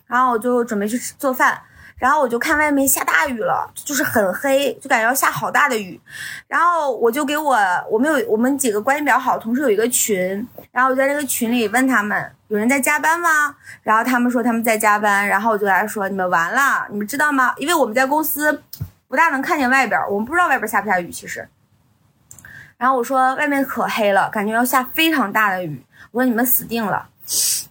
[0.08, 1.62] 然后我就准备去做饭。
[1.98, 6.00] 然后我就看外面下大雨了，就是很黑，就感觉要下好大的雨。
[6.46, 7.58] 然后我就给我
[7.90, 13.56] 我们有我们几个关系比较好的同事有一个群，然后我在那个群里问他们有人在加班吗？
[13.82, 15.26] 然后他们说他们在加班。
[15.26, 17.54] 然后我就跟他说你们完了，你们知道吗？
[17.58, 18.62] 因为我们在公司
[19.08, 21.10] 不大能看见外边，我们不知道外边下不下雨。
[21.10, 21.48] 其实，
[22.78, 25.82] 然后我说外面可黑了，感觉要下非常大的雨。
[26.12, 27.08] 我说你们死定了。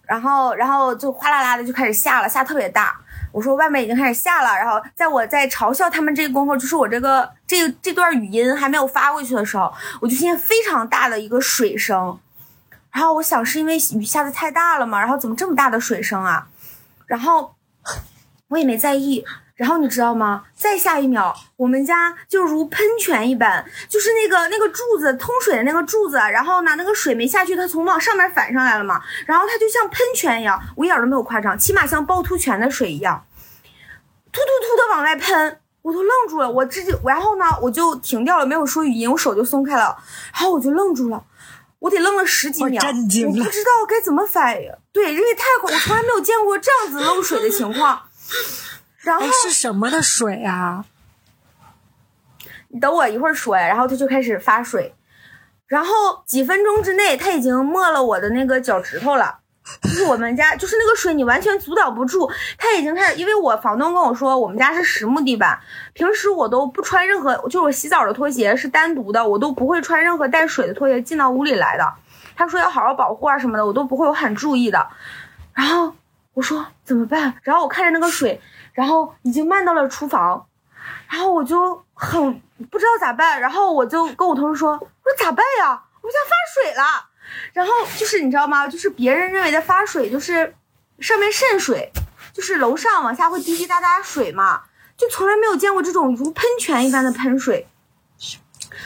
[0.07, 2.99] 然后然后就哗啦啦的就开始下了，下特别大。
[3.35, 12.17] 我说外面已经开始下了，然后在我在嘲笑他们这个功夫，就是我这个这这段语音还没有发过去的时候，我就听见非常大的一个水声，
[12.93, 16.47] 然后我想是因为雨下的太大了嘛，然后怎么这么大的水声啊？
[17.07, 17.57] 然后
[18.47, 19.25] 我也没在意。
[19.57, 20.43] 然后你知道吗？
[20.57, 33.25] 再下一秒，我们家就如喷泉一般，就是那个那个柱子通水的那个柱子，然后呢，那个水没下去，它从往上面反上来了嘛，然后它就像喷泉一样，我一点都没有夸张，起码像趵突泉的水一样，
[34.33, 39.97] 突突突的往外喷，我都愣住了，我直接，然后呢，我就停掉了，没有说语音，我手就松开了，
[40.33, 41.23] 然后我就愣住了，
[41.79, 48.03] 我得愣了十几秒，我不知道该怎么反应，对，因为太快，我从来没有见过这样子漏水的情况。
[49.05, 50.85] 然后哎，是什么的水啊？
[52.69, 54.95] 你等我一会儿说呀，然后他就开始发水，
[55.67, 55.93] 然后
[56.27, 59.39] 几分钟之内，他已经没了我的那个脚趾头了。
[59.81, 62.31] 就是我们家，就是那个水，你完全阻挡不住。
[62.59, 65.59] 它已经开始，因为我房东跟我说，我们家是实木地板，
[65.95, 71.95] 平时我都不穿任何，就是我洗澡的拖鞋是单独的，我都不会穿任何带水的拖鞋进到屋里来的。
[72.37, 74.87] 他说要好好保护啊什么的，我都不会，我很注意的。
[75.55, 75.95] 然后
[76.35, 77.35] 我说怎么办？
[77.43, 78.41] 然后我看着那个水，
[78.73, 80.47] 然后已经漫到了厨房，
[81.09, 85.83] 然后我就很不知道咋办，然后我就跟我同事说，我说咋办呀？
[86.03, 87.11] 我们家发水了。
[87.53, 88.69] 然后就是你知道吗？
[88.69, 90.55] 就是别人认为的发水，就是
[90.99, 91.91] 上面渗水，
[92.33, 94.63] 就是楼上往下会滴滴答答水嘛，
[94.97, 97.67] 就从来没有见过这种如喷泉一般的喷水。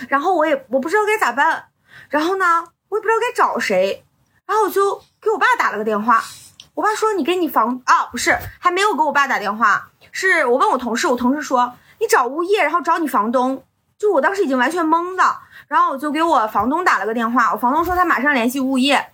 [0.08, 1.64] 然后我也我不知道该咋办，
[2.10, 4.04] 然后呢，我也不知道该找谁，
[4.46, 6.22] 然后我就给我爸打了个电话。
[6.78, 13.64] 我爸说你给你房啊，不是，还没有给我爸打电话，是我问我同事，我同事说你找物业，然后找你房东。
[13.98, 15.24] 就我当时已经完全懵的，
[15.66, 19.10] 然后我就给我房东打了个电话，我房东说他马上联系物业，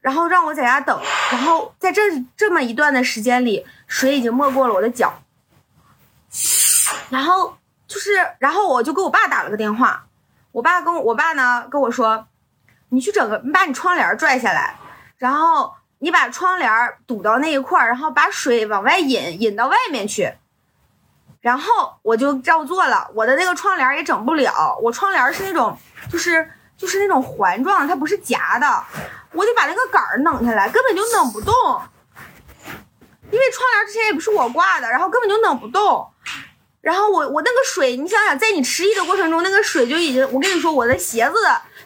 [0.00, 0.96] 然后让我在家等。
[1.32, 2.00] 然后在这
[2.36, 5.12] 这么一段的时间里，水已经没过了我的脚。
[7.08, 7.56] 然后
[7.88, 10.04] 就是，然后我就给我爸打了个电话，
[10.52, 12.28] 我爸跟我我爸呢跟我说，
[12.90, 14.76] 你去整个，你把你窗帘拽下来，
[15.18, 16.70] 然后你把窗帘
[17.06, 20.34] 堵到那一块儿，然后把水往外引，引到外面去。
[21.40, 25.78] 然后我就照做了，我的那个窗帘也整不了，我窗帘是那种
[26.10, 28.84] 就是就是那种环状，它不是夹的，
[29.32, 31.54] 我得把那个杆儿弄下来，根本就弄不动。
[33.30, 36.06] 因为窗帘之前也不是我挂的，然后根本就弄不动。
[36.80, 41.34] 然后我我那个水，你想想，在你迟疑的过程中，那个水就已经，我跟你说，我的鞋子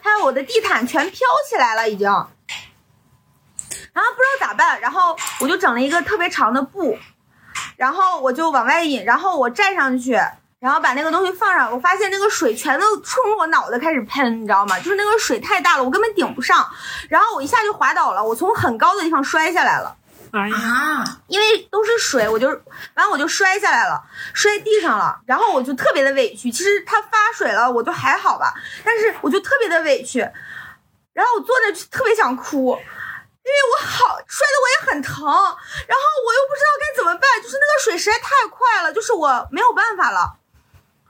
[0.01, 2.09] 还有我的地毯全飘起来了，已经。
[3.95, 6.97] 然后不知道咋办，然后我就整了一个特别长的布，
[7.77, 10.19] 然后我就往外引，然后我站上去，
[10.59, 14.77] 然后把那个东西放上，我发现那个水全都冲我脑袋开始喷，你知道吗？
[14.79, 16.69] 就是那个水太大了，我根本顶不上，
[17.07, 19.95] 然后我一下就滑倒了，我从很高的地方摔下来了。
[20.33, 22.49] 啊，因为都是水，我就
[22.95, 26.51] 完我就摔下来了，摔地上了，然后我就特别的委屈。
[26.51, 30.19] 其实它发水了，我就还好吧，但是我就特别的委屈，
[31.13, 32.77] 然后我坐那就特别想哭，
[33.45, 40.37] 因为我好摔的我也很疼，然后我又不知道该怎么办，就是那个水实在太快了，就是我没有办法了。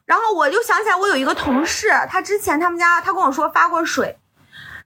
[0.05, 4.19] 然后我就想起来，我有一个同事，他之前他们家他跟我说发过水，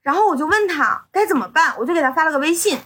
[0.04, 2.80] 然后我就问他该怎么办，我就给他发了个微信。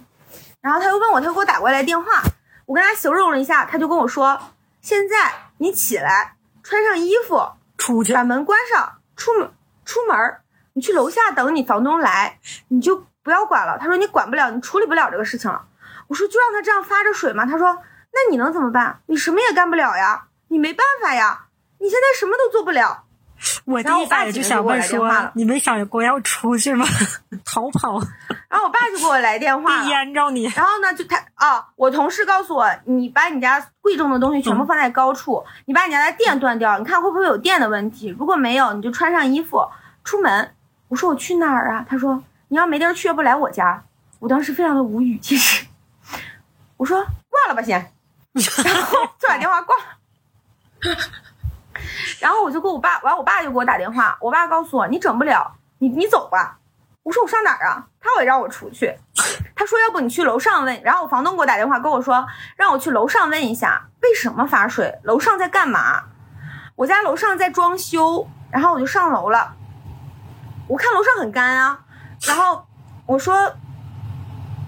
[0.61, 2.24] 然后他又问我，他给我打过来电话，
[2.66, 4.39] 我跟他形容了一下，他就跟我说
[4.82, 9.51] ：“现在你起来，穿上衣服，出去把门关上，出门
[9.84, 10.18] 出门，
[10.72, 12.39] 你去楼下等你房东来，
[12.70, 15.65] 你就不要管了。”他说：“你管不了，你处理不了这个事情了。”
[16.07, 17.74] 我说：“就让他这样发着水嘛。”他说
[18.13, 18.99] ：“那你能怎么办？
[19.07, 21.45] 你什么也干不了呀，你没办法呀，
[21.80, 23.03] 你现在什么都做不了。”
[23.65, 26.86] 我第一反应就想问说你没想过要出去吗？
[27.43, 27.99] 逃跑，
[28.47, 29.89] 然后我爸就给我来电话了被。
[29.89, 30.45] 淹着你。
[30.55, 38.15] 然后呢，就他啊，我同事告诉我，你把你家贵重的东西全部放在高处，你把你家的电断掉，你看会不会有电的问题？
[38.17, 39.67] 如果没有，你就穿上衣服
[40.05, 40.55] 出门。
[40.88, 41.86] 我说我去哪儿啊？
[41.89, 43.83] 他说你要没地儿去，不来我家。
[44.19, 45.65] 我当时非常的无语，其实
[46.77, 47.91] 我说挂了吧先，
[48.63, 50.95] 然后就把电话挂了。
[52.19, 56.59] 然后我就给我爸，完我爸就给我打电话，我爸告诉我你整不了，你你走吧。
[57.01, 57.87] 我说我上哪儿啊？
[57.99, 58.99] 他也让我出去。
[59.55, 66.03] 他说要不你去楼上问，然后我房东给我打电话跟我说让我去楼上问一下为什么发水，楼上在干嘛？
[66.75, 69.55] 我家楼上在装修，然后我就上楼了。
[70.67, 71.79] 我看楼上很干啊，
[72.28, 72.65] 然后
[73.05, 73.53] 我说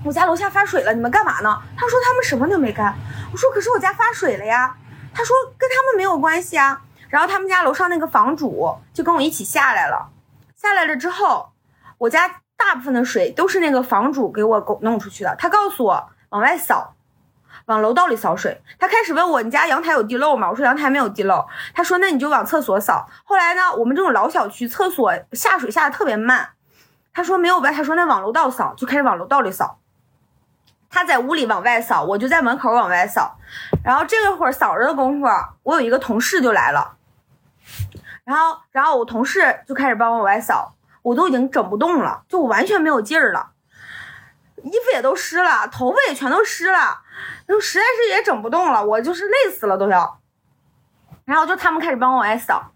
[0.04, 1.62] 我家楼下发水了，你们干嘛呢？
[1.78, 2.96] 他说他们什么都没干。
[3.32, 4.76] 我说可是我家发水了呀。
[5.14, 6.82] 他说跟他们没有关系啊。
[7.08, 10.10] 然后他们家楼上那个房主就跟我一起下来了，
[10.56, 11.50] 下来了之后，
[11.98, 15.34] 我家大部分的水都是那个房主给我弄出去的。
[15.38, 16.96] 他告诉我往外扫，
[17.68, 18.62] 往楼道里扫水。
[18.78, 20.50] 他开始问我你家阳台有地漏吗？
[20.50, 21.48] 我说阳台没有地漏。
[21.74, 23.08] 他说那你就往厕所扫。
[23.24, 26.50] 后来呢，我们这种老小区厕所下水下的特别慢，
[27.16, 29.80] 他说没有呗，他说那往楼道扫，就开始往楼道里扫。
[30.90, 33.38] 他在屋里往外扫，我就在门口往外扫。
[33.84, 35.28] 然后这个会儿扫着的功夫，
[35.64, 36.98] 我有一个同事就来了。
[38.26, 43.52] 然后，然后我同事就开始帮我往外扫，我都已经整不动了，就我完全没有劲儿了，
[44.64, 47.02] 衣服也都湿了，头发也全都湿了，
[47.48, 50.20] 就实在是也整不动了，我就是累死了都要。
[51.24, 52.72] 然后就他们开始帮我往外扫，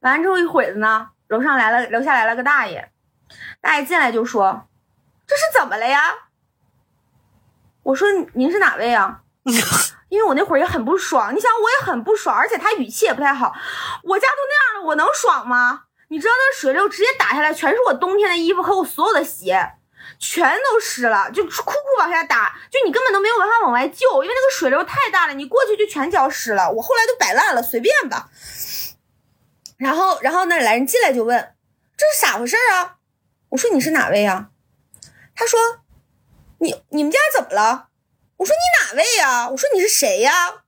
[0.00, 2.90] 完了之后一会子呢，楼上来了，楼下来了个大爷，
[3.60, 4.66] 大爷进来就说
[5.26, 6.00] ：“这是怎么了呀？”
[7.82, 9.22] 我说：“您是哪位啊？”
[10.08, 13.54] 因为我那会儿也很不爽，你想我也很不爽，而且他语气也不太好。
[14.02, 15.82] 我家都那样了，我能爽吗？
[16.08, 19.72] 你知道那水流直接打下来，全是我冬天的衣服和我所有的鞋，
[20.18, 26.70] 全都湿了，就哭哭往下打，就你根本都没有办法往外救，因为那个水流太大了，你过去就全浇湿了。
[26.70, 28.30] 我后来都摆烂了，随便吧。
[29.76, 31.54] 然后，然后那来人进来就问
[31.96, 32.96] ：“这是咋回事啊？”
[33.50, 34.50] 我说：“你是哪位呀？”
[35.34, 35.58] 他说
[36.60, 37.88] ：“你你们家怎么了？”
[38.38, 39.48] 我说你哪位呀？
[39.50, 40.64] 我说你是谁呀？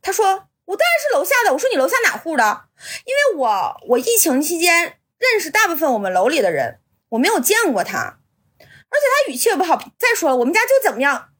[0.00, 1.52] 他说我当然是楼下的。
[1.52, 2.64] 我说你楼下哪户的？
[3.04, 8.66] 因为我我疫情期间认识大部分我们楼里的人，我没有见过他，而且
[9.26, 9.76] 他语气也不好。
[9.98, 11.30] 再说了，我们家就怎么样，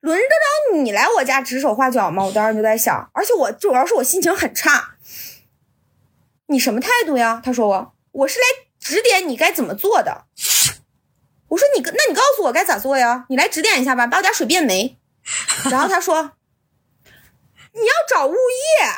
[0.00, 2.24] 轮得着你来我家指手画脚吗？
[2.24, 4.96] 我当时就在想，而且我主要是我心情很差。
[6.46, 7.40] 你什么态度呀？
[7.44, 8.46] 他说我我是来
[8.82, 10.24] 指点你该怎么做的。
[11.48, 13.26] 我说你，那你告诉我该咋做呀？
[13.28, 14.98] 你来指点一下吧，把我家水变没。
[15.70, 16.32] 然后他说
[17.72, 18.88] 你要找物业。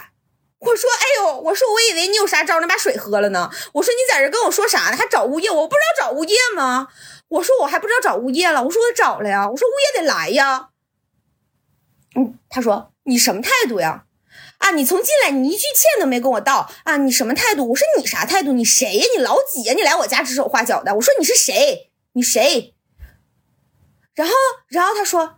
[0.61, 3.51] 我说哎呦，我说我以为你有啥招能把水喝了呢。
[3.75, 4.97] 我说你在这跟我说啥呢？
[4.97, 5.51] 还找物业？
[5.51, 6.89] 我不知道找物业吗？
[7.29, 8.65] 我说我还不知道找物业了。
[8.65, 9.51] 我说我找了呀。
[9.51, 10.71] 我说物业得来呀。
[12.17, 14.07] 嗯，他说你什么态度呀？
[14.65, 17.69] 啊，你从进来你一句歉都没跟我道啊，你什么态度？
[17.69, 18.53] 我说你啥态度？
[18.53, 19.05] 你谁呀？
[19.15, 19.75] 你老几呀？
[19.75, 20.95] 你来我家指手画脚的？
[20.95, 21.91] 我说你是谁？
[22.15, 22.75] 你谁？
[24.15, 24.35] 然后，
[24.69, 25.35] 然后他说：“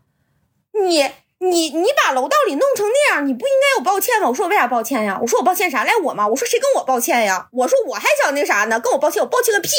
[0.84, 5.82] 你你你把楼道里弄成那样，你不应该有抱歉吗？”我说：“我为啥抱歉呀？”我说：“我抱歉啥？
[5.82, 9.70] 赖我吗？”我说：“谁跟我抱歉呀？”我说：“我还想那啥呢，跟我抱歉，我抱歉个屁！”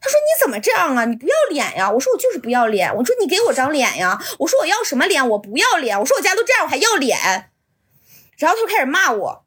[0.00, 1.04] 他说：“你怎么这样啊？
[1.04, 5.28] 你不要脸呀！”我说：“我就是不要脸。”我说：“你给我张脸呀！”我说：“我要什么脸？
[5.28, 7.49] 我不要脸！”我说：“我家都这样，我还要脸？”
[8.40, 9.44] 然后他就开始骂我。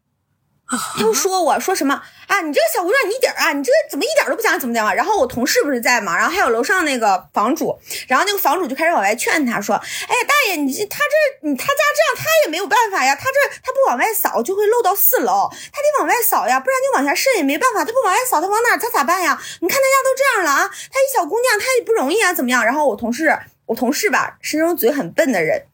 [0.65, 1.93] 他就说我说什么
[2.25, 2.41] 啊？
[2.41, 4.93] 你这个小姑娘，你一点啊，你这个怎么一点都不讲怎么讲啊？
[4.93, 7.77] 然后我同事不是在嘛，然后还有楼上那个房主，
[8.07, 13.13] 然后那个房主就开始往外劝他说：“哎呀，大爷，你他这你他家这样，他也没有办法呀。
[13.13, 17.83] 他这他不往外扫就会漏到四楼，他得往外扫呀，不然你往下渗也没办法。
[17.85, 19.39] 他不往外扫，他往哪他咋办呀？
[19.59, 22.65] 你看他家都这样了啊，他一小姑娘，他也不容易啊，怎么样？
[22.65, 23.37] 然后我同事，
[23.67, 25.67] 我同事吧是那种嘴很笨的人，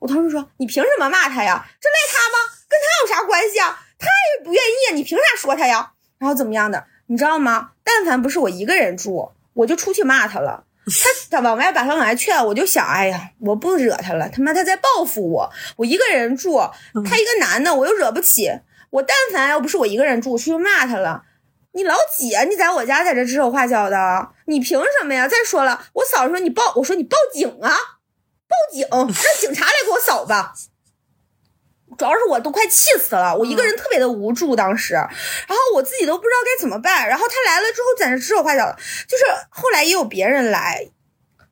[0.00, 1.66] 我同事说你凭什么骂他呀？
[1.78, 2.56] 这赖他吗？
[2.70, 5.92] 跟他有啥关系啊？”他也不愿意，你凭啥说他呀？
[6.18, 7.72] 然后怎么样的，你知道吗？
[7.84, 10.64] 但凡不是我一个人住，我就出去骂他了。
[10.86, 15.50] 他 他往外把他往外劝，我就想，哎呀，我不惹他了，他妈他在报复我。
[15.76, 16.58] 我一个人住，
[17.04, 18.50] 他一个男的，我又惹不起。
[18.90, 21.24] 我但凡要不是我一个人住，出去骂他了。
[21.72, 22.42] 你老几啊？
[22.44, 25.28] 你在我家在这指手画脚的，你凭什么呀？
[25.28, 27.70] 再说了，我嫂子说你报，我说你报警啊，
[28.48, 29.06] 报警，让
[29.38, 30.54] 警察来给我扫吧。
[32.00, 35.06] 主要是我都快气死了，我一个人特别的无助，当时，然
[35.50, 37.06] 后我自己都不知道该怎么办。
[37.06, 40.88] 然后他来了之后，在那指手画脚的，就是后来也有别人来。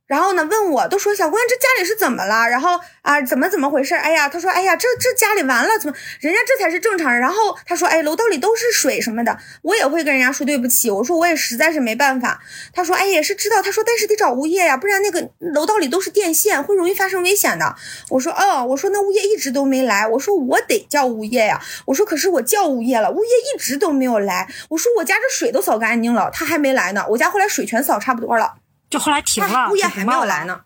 [0.09, 2.49] 然后呢，问我都说小姑娘这家里是怎么了？
[2.49, 3.95] 然后啊，怎么怎么回事？
[3.95, 7.21] 哎呀，他说，哎呀，这这家里完了，怎么人家这才是正常人？
[7.21, 10.91] 然后他说，哎，楼道里都是水什么的，我也会跟人家说对不起。
[10.91, 12.41] 我说我也实在是没办法。
[12.73, 13.61] 他说，哎，也是知道。
[13.61, 17.77] 他说，但是得找物业呀，不然那个楼道里都是电线，会容易发生危险的。
[18.09, 20.09] 我说，哦，我说那物业一直都没来。
[20.09, 21.61] 我说我得叫物业呀。
[21.85, 24.49] 我说可是我叫物业了，物业一直都没有来。
[24.71, 27.05] 我说我家这水都扫干净了，他还没来呢。
[27.11, 28.55] 我家后来水全扫差不多了。
[28.91, 30.63] 就后来停了，物业还没有来呢。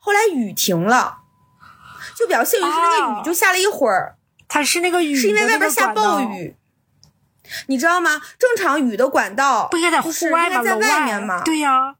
[0.00, 1.18] 后来雨停了，
[2.16, 4.16] 就比较幸运是那个雨就下了一会儿。
[4.48, 6.56] 它是那个雨，是因为外边下暴雨，
[7.66, 8.20] 你知道吗？
[8.38, 10.62] 正常雨的管道不应该在户外吗？
[10.62, 11.42] 在外面吗？
[11.44, 11.94] 对呀，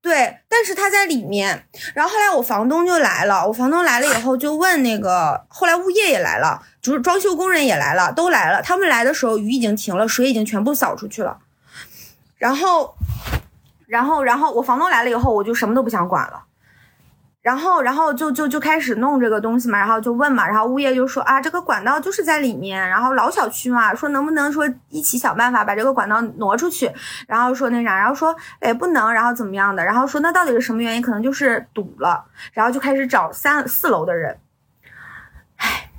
[0.00, 0.38] 对。
[0.48, 1.68] 但是它在里面。
[1.94, 8.62] 然后后来我房东就来了，我房东来了以后就问那个，后来物业也来了，就是装修工人也来了，都来了。
[8.62, 11.38] 他们来的时候雨已经停了，水已经全部扫出去了。
[12.38, 12.96] 然后。
[13.92, 16.44] 然后，然后我房东来了以后，我就什么都不想管了。
[17.42, 26.90] 然后，然后就就就开始弄这个东西嘛，然后就问嘛，然后物业就说啊，这个管道就是在里面，然后老小区嘛，说能不能说一起想办法把这个管道挪出去。
[27.28, 31.02] 然后说那啥，然后说哎不能，然后怎么样的，然后说那到底是什么原因？
[31.02, 32.24] 可能就是堵了。
[32.54, 34.38] 然后就开始找三四楼的人，
[35.56, 35.90] 唉，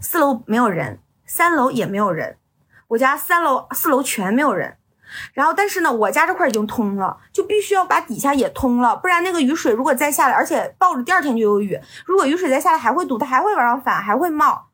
[0.00, 2.38] 四楼没有人，三楼也没有人，
[2.88, 4.78] 我家三楼四楼全没有人。
[5.32, 14.66] 然后但是呢，我家这块已经通了，就必须要把底下也通了，不然那个雨水如果再下来，而且抱着第二天就有雨，如果雨水再下来还会堵，它还会往上反，还会冒。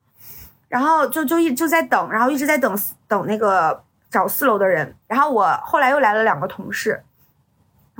[0.68, 2.78] 然后就就一就在等，然后一直在等
[3.08, 4.96] 等那个找四楼的人。
[5.08, 7.02] 然后我后来又来了两个同事，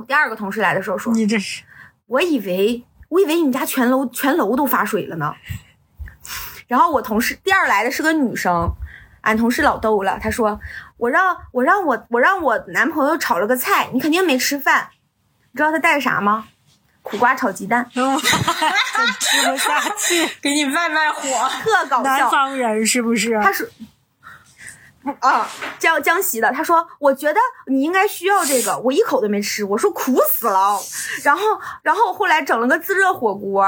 [0.07, 1.63] 第二个同事来的时候说，你这是
[2.07, 5.35] 我以为我以为你们家全楼全楼都发水了呢。
[6.67, 8.71] 然后我同事第二来的是个女生，
[9.19, 10.57] 俺同事老逗了，她说
[11.01, 14.89] 我让我让我我让我男朋友炒了个菜，你肯定没吃饭，
[15.51, 16.45] 你知道他带啥吗？
[17.01, 18.03] 苦瓜炒鸡蛋， 真
[19.19, 20.27] 吃不下去。
[20.39, 21.21] 给你卖卖火，
[21.63, 22.29] 特搞笑南笑。
[22.29, 23.39] 方人是不是？
[23.41, 23.67] 他说。
[25.03, 25.49] 不啊，
[25.79, 30.79] 江江西的，他说，我觉得你应该需要这个，我一口都没吃，我说苦死了，
[31.23, 31.41] 然后，
[31.81, 33.65] 然后后来整了个自热火锅，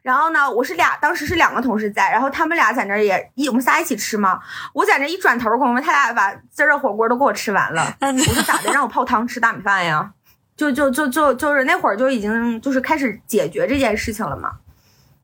[0.00, 4.40] 然后呢，我是俩，当时是两个同事在，然后他们俩在那儿也一我们仨一起吃嘛，
[4.72, 10.12] 我在那一转头功夫，他俩把自热火锅都给我吃完了，我说咋的，让我泡汤吃大米饭呀？
[10.56, 14.52] 就就就就就是那会儿就已经就是开始解决这件事情了嘛，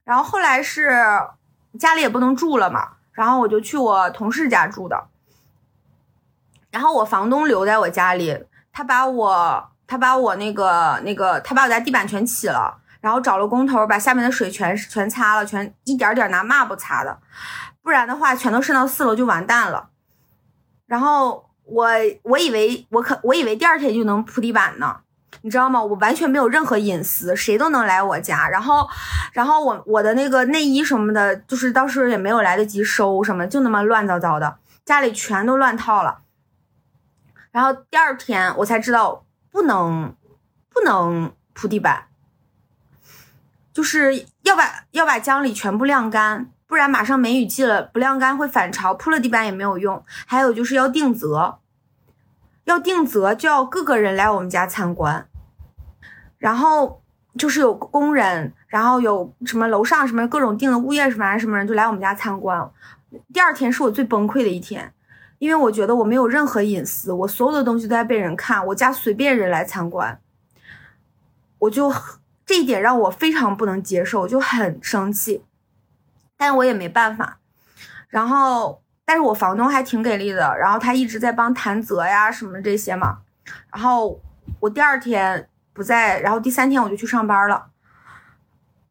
[0.04, 0.90] 然后后来是
[1.78, 5.06] 家里也不能住了嘛，然后我就去我同事家住的。
[6.70, 17.18] 然后我房东留在我家里，他把我他把我那个那个他把我家地板全起了，然后找了工头把下面的水全全擦了，全一点点拿抹布擦的，
[17.82, 19.90] 不然的话全都渗到四楼就完蛋了。
[20.86, 21.88] 然后我
[22.22, 25.00] 我以为我可我以为第二天就能铺地板呢，
[25.42, 25.82] 你知道吗？
[25.82, 28.48] 我完全没有任何隐私，谁都能来我家。
[28.48, 28.88] 然后
[29.32, 36.22] 然后我我的那个内衣什么的，就是当时也没有来得及收什么，就那么乱糟糟的，家里全都乱套了。
[37.50, 40.14] 然后第二天我才知道不能
[40.70, 42.07] 不能铺地板，
[43.78, 50.04] 就是要把要把江里全部晾干，不然马上梅雨季了，不晾干会反潮，铺了地板也没有用。
[50.26, 51.60] 还有就是要定责，
[52.64, 55.28] 要定责就要各个人来我们家参观，
[56.38, 57.00] 然后
[57.38, 62.68] 就是有工人，然后有什么楼上什么各种定的物业什么什么人就来我们家参观。
[63.32, 64.92] 第二天是我最崩溃的一天。
[65.38, 70.20] 因为我觉得我没有任何隐私，我所有的东西都在被人看，我家随便人来参观，
[71.60, 71.94] 我就
[72.48, 75.44] 这一点让我非常不能接受，就很生气，
[76.34, 77.36] 但我也没办法。
[78.08, 83.18] 然后，但是我房东还挺给力的，然后他一直在帮谈责呀什么这些嘛。
[83.70, 84.18] 然后
[84.60, 87.68] 我第二天不在，然后第三天我就去上班了。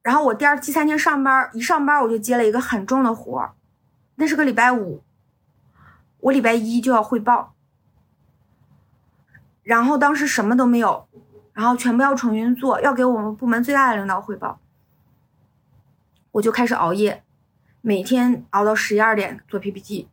[0.03, 3.53] 然后我第二第三天上班，一上班我就接了一个很重的活儿，
[4.18, 5.03] 那是个礼拜五。
[6.20, 7.55] 我礼拜一就要汇报，
[9.64, 11.07] 然后当时什么都没有，
[11.58, 14.60] 然后全部要重新做，要给我们部门最大的领导汇报，
[16.34, 17.24] 我就开始熬夜，
[17.82, 20.08] 每天熬到十一二点做 PPT，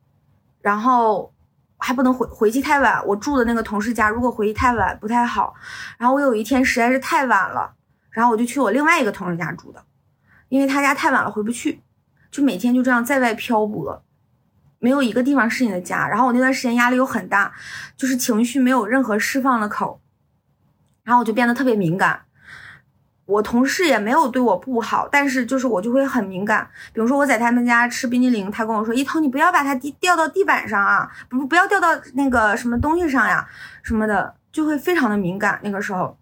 [0.62, 1.34] 然后
[1.76, 5.52] 还不能回回去太晚，我住的那个同事家，如果回去太晚不太好，
[5.98, 7.74] 然后我有一天实在是太晚了，
[8.08, 9.84] 然后我就去我另外一个同事家住的，
[10.48, 11.82] 因为他家太晚了回不去，
[12.30, 14.02] 就每天就这样在外漂泊。
[14.78, 17.52] 没有一个地方是你的家，然后我那段时间压力又很大，
[17.98, 20.00] 就是情绪没有任何释放的口，
[21.04, 22.22] 然后我就变得特别敏感。
[23.26, 26.68] 我同事也没有对我不好，但是就是我就会很敏感。
[26.92, 33.48] 比如说我在他们家吃冰激凌，他跟我说：“一彤，你不要把它滴掉到地板上啊，不不要掉到那个什么东西上呀，
[33.82, 36.18] 什么的，就会非常的敏感那个时候。”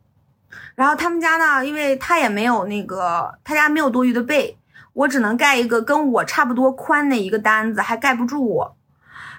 [0.77, 4.57] 然后他们家呢，因为他也没有那个，他家没有多余的被。
[4.93, 8.77] 我只能盖一个跟我差不多宽的一个单子，还盖不住我。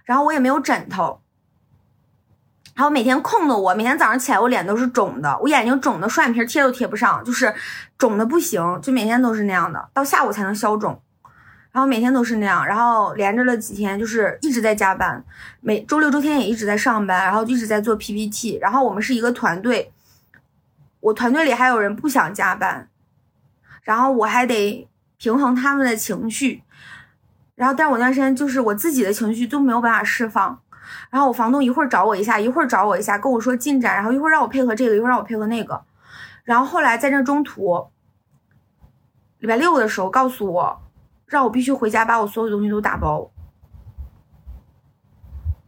[0.04, 1.22] 然后我也没有枕头。
[2.74, 7.54] 然后每天空的我，每天早上起来我脸都是肿的，我眼睛肿的双眼皮贴都贴不上，就是
[7.98, 11.02] 肿的不行，就每天都是那样的，到下午才能消肿。
[11.72, 15.24] 然后每天都是那样，然后连着了几天，就是一直在加班，
[15.62, 18.58] 每周六周天也一直在上班，然后一直在做 PPT。
[18.62, 19.92] 然后我们是一个团队，
[21.00, 22.90] 我团队里还有人不想加班，
[23.82, 24.88] 然后我还得。
[25.20, 26.64] 平衡他们的情绪，
[27.56, 30.60] 然后，但我那段时间就是我自己的情绪都没有办法释放。
[31.10, 35.84] 然后我房东一会儿找我一下，一会儿找我一下，跟我说进展，然后一会儿让我配合这个，一会儿让我配合那个。
[36.44, 37.90] 然后后来在这中途，
[39.40, 40.82] 礼拜六的时候告诉我，
[41.26, 43.32] 让我必须回家把我所有东西都打包，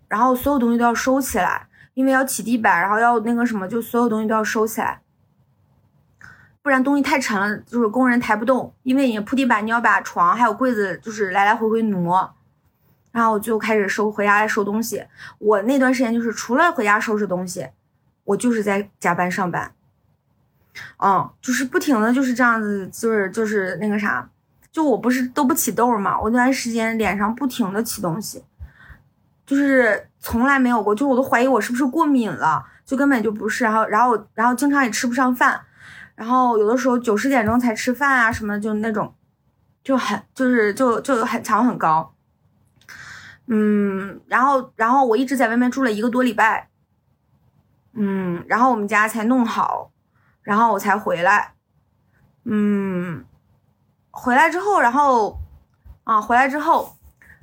[0.08, 5.02] 然后所有东西都要收起来，因为要起地板，然后要那个什么，就所有东西都要收起来。
[6.62, 8.74] 不然东西太沉了，就是工人抬不动。
[8.82, 12.34] 因为你铺地板，你要把床还有柜子，就是来来回回挪。
[13.16, 15.02] 然后我就开始收，回家来收东西。
[15.40, 17.66] 我那段时间就是除了回家收拾东西，
[18.26, 19.72] 我就是在加班上班。
[20.98, 24.30] 嗯，就是不停的就是这样子，就是就是那个啥，
[24.70, 28.44] 就我不是都不起痘嘛，我那段时间脸上不停的起东西，
[29.46, 33.64] 就是从来没有过，就我都怀疑我是不是过敏了，就根本就不是。
[33.64, 35.62] 然后，然后，然后经常也吃不上饭，
[36.16, 39.16] 然后有的时候九十点钟才吃饭啊，什么就那种，
[39.82, 42.12] 就很就是就就很长很高。
[43.48, 46.70] 嗯，然后，然后我一直在外面住了一个多礼拜，
[47.94, 49.92] 嗯，然后我们家才弄好，
[50.42, 51.54] 然后我才回来，
[52.44, 53.24] 嗯，
[54.10, 55.40] 回来之后，然后
[56.06, 56.98] 啊，回来之后，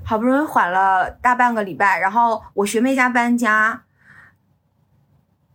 [0.05, 3.85] 好不容易缓了大半个礼拜，然后我学妹家搬家，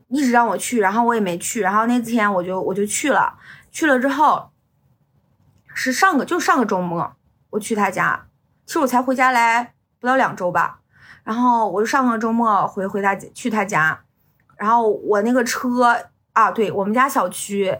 [0.07, 3.38] 一直让我去，然后我也没去，然后那天我就我就去了，
[3.69, 4.52] 去了之后
[5.74, 7.18] 是上个就上个周末
[7.49, 8.28] 我去他家，
[8.65, 9.74] 其实我才回家来。
[9.99, 10.80] 不到两周吧，
[11.24, 13.99] 然后我就上个周末回回他去他家，
[14.56, 15.98] 然后我那个车
[16.34, 17.80] 啊，对我们家小区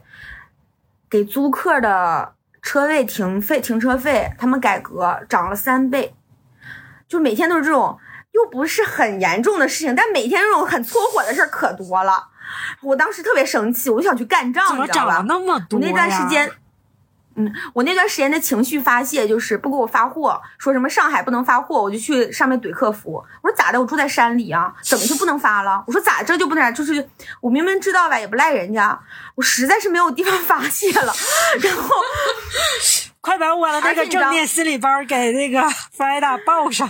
[1.10, 6.15] 给租客的车位停费停车费，他们改革涨了三倍，
[7.07, 7.98] 就每天都是这种，
[8.31, 12.30] 又不是很严重的事情，但每天这种很搓火的事儿可多了，
[12.81, 15.23] 我当时特别生气，我就想去干仗，你知道吧？
[15.27, 16.52] 那么多那段时间。
[17.38, 23.23] 嗯，我那段时间的情绪发泄就是不给我发货，说什么上海不能发货，我就去上面怼客服。
[23.43, 23.80] 我说咋的？
[23.80, 25.84] 我住在山里啊，怎么就不能发了？
[25.85, 26.73] 我说咋这就不能？
[26.73, 27.07] 就是
[27.39, 28.99] 我明明知道吧，也不赖人家，
[29.35, 31.14] 我实在是没有地方发泄了。
[31.61, 31.89] 然后，
[33.22, 36.89] 快把我的那个正面心理包给那个弗莱达报上。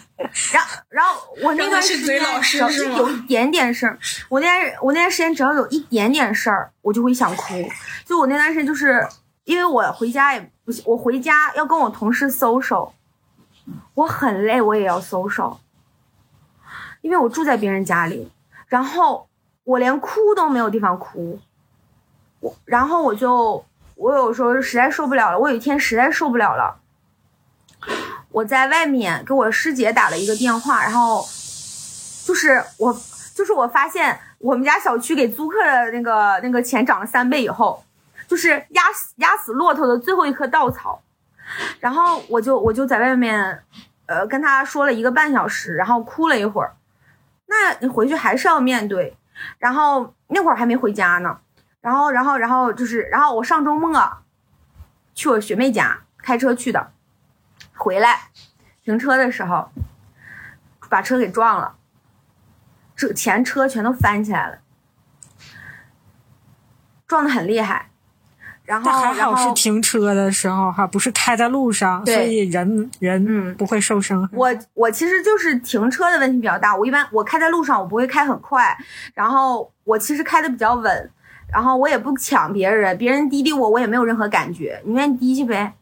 [0.54, 4.00] 然后，然后我那段时间只要有一点点事儿，
[4.30, 7.70] 我那段我那段时间只要有一点点事儿，我就会想哭。
[8.06, 9.06] 就我那段时间就是。
[9.48, 12.92] 因为我回家也不行，我回家要跟我同事 social，
[13.94, 15.56] 我很累，我也要 social，
[17.00, 18.30] 因为我住在别人家里，
[18.68, 19.30] 然后
[19.64, 21.40] 我连哭都没有地方哭，
[22.42, 23.64] 我然后我就
[23.96, 26.82] 我有时候实在受不了了，我有一天实在受不了了，
[28.32, 31.22] 我在外面给我师姐打了一个电话，然后
[32.26, 32.94] 就是我
[33.34, 37.82] 就是我发现我们家小区给租客的那个那个钱涨了三倍以后。
[38.28, 41.02] 就是压死压死骆驼的最后一棵稻草，
[41.80, 43.64] 然后我就我就在外面，
[44.06, 46.76] 呃，跟他说了一个半小时，然后哭了一会儿。
[47.46, 49.18] 那你回去还是要面对，
[49.58, 51.40] 然后那会儿还没回家呢，
[51.80, 54.18] 然后然后然后就是，然后我上周末
[55.16, 56.92] 去我学妹家开车去的，
[57.74, 58.30] 回来
[58.84, 59.72] 停车的时候
[60.90, 61.78] 把车给撞了，
[62.94, 64.60] 这前车全都翻起来了，
[67.08, 67.90] 撞的很厉害。
[68.68, 74.30] 然后还好是停车的时候哈，不是开在路上，所以人人不会受伤。
[74.34, 76.76] 我我其实就是停车的问题比较大。
[76.76, 78.78] 我一般我开在路上，我不会开很快，
[79.14, 81.10] 然后我其实开的比较稳，
[81.50, 85.74] 然后我也不抢别人，别人滴滴我我也没有任何感觉，你愿意滴去呗。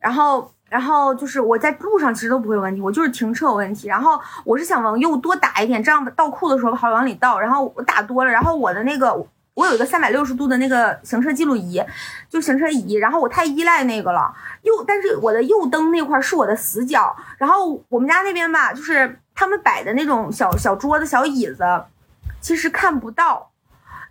[0.00, 3.86] 然后然后就是我在路上其实都不会有问题，我就是停车有问题。
[3.86, 7.38] 然后我是想往右多打一点，这样倒库的时候好往里倒。
[7.38, 9.24] 然后我打多了，然后我的那个。
[9.58, 11.82] 我有一个三百六十度的那个行车记录仪，
[12.30, 14.32] 就行车仪，然后我太依赖那个了。
[14.62, 17.16] 右，但是我的右灯那块是我的死角。
[17.38, 21.64] 然后我们家那边吧，就是他们摆的那种小小桌子、小椅子，
[22.40, 23.50] 其实看不到。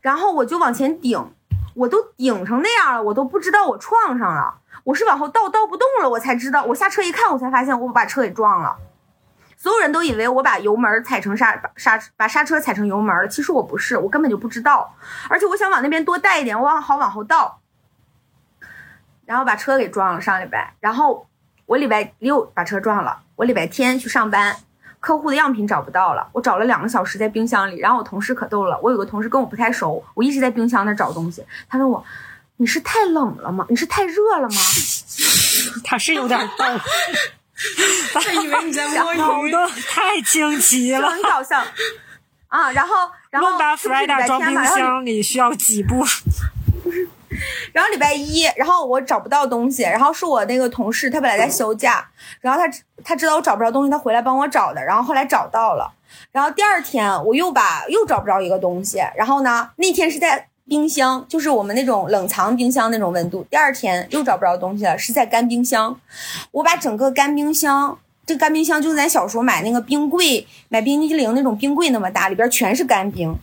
[0.01, 1.31] 然后我就往前顶，
[1.75, 4.55] 我都顶成那样了，我都不知道我撞上了。
[4.83, 6.65] 我是往后倒倒不动了，我才知道。
[6.65, 8.75] 我下车一看，我才发现我把车给撞了。
[9.57, 14.95] 所有人都以为我把油门踩成刹刹把刹车踩成油门了，其实我不是，我根本就不知道。
[15.27, 17.59] 而且我想往那边多带一点，我往好往后倒，
[19.25, 20.21] 然后把车给撞了。
[20.21, 21.27] 上礼拜，然后
[21.65, 24.55] 我礼拜六把车撞了，我礼拜天去上班，
[24.99, 27.79] 客户的样品找不到了，我找了两个小时在冰箱里。
[27.79, 31.43] 然后我同事可逗了，我有个同事跟我不太熟，我一直在冰箱那找东西。
[31.67, 32.05] 他问我
[32.57, 33.65] ：“你是太冷了吗？
[33.69, 34.55] 你是太热了吗？”
[35.84, 36.63] 他是有点 逗。
[38.13, 39.13] 他以为你在摸
[39.47, 39.51] 鱼，
[39.89, 41.59] 太惊奇了， 很搞笑
[42.47, 42.71] 啊！
[42.71, 42.95] 然后，
[43.29, 46.05] 然后把弗莱达装冰箱里需要几步？
[47.73, 52.07] 然后礼拜一，然后我找不到东西，然后是我那个同事，他本来在休假，
[52.41, 52.71] 然后他
[53.03, 55.91] 他知道我找不着东西，他回来帮我找的，然后后来找到了，
[56.31, 60.47] 然后第二天我又把又找不着一个东西，然后呢，那天是在。
[60.68, 63.45] 冰箱就是我们那种冷藏冰箱那种温度。
[63.49, 65.99] 第二天又找不着东西了，是在干冰箱。
[66.52, 73.34] 我把整个干冰箱，这干冰箱就是咱小时候买那个冰柜，买冰激凌那种冰柜那么大，里边全是干冰。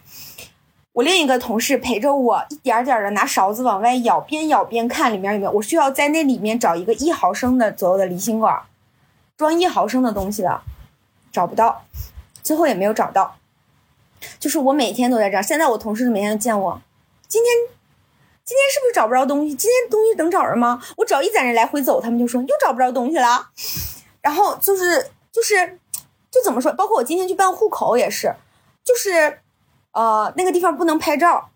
[0.92, 5.50] 我另一个同事陪着我，一点点的拿勺子往外舀，边舀边看里面有没有。
[5.50, 8.60] 我需要在那里面找一个一毫升的左右的离心管，
[9.36, 10.60] 装一毫升的东西的，
[11.32, 11.82] 找不到，
[12.42, 13.36] 最后也没有找到。
[14.38, 16.80] 就是我每天都在这儿，现在我同事每天都见我。
[17.26, 17.54] 今天，
[18.44, 19.54] 今天是不是找不着东西？
[19.54, 20.80] 今天东西能找着吗？
[20.96, 23.48] 我只要一在那来回走，他们就说又找不着东西了。
[24.20, 25.78] 然后就是就是，
[26.30, 26.72] 就怎么说？
[26.72, 28.34] 包括我今天去办户口也是，
[28.84, 29.40] 就是
[29.92, 31.50] 呃那个地方不能拍照，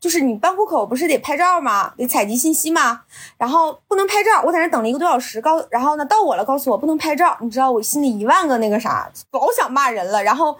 [0.00, 1.92] 就是你办户口不是得拍照吗？
[1.96, 3.02] 得采集信息吗？
[3.36, 10.22] 然后不能拍照，我在那等了一个多小时，告然后呢到我了，告诉我不能拍照，你知道我心里一万个那个啥，老想骂人了。
[10.22, 10.58] 然后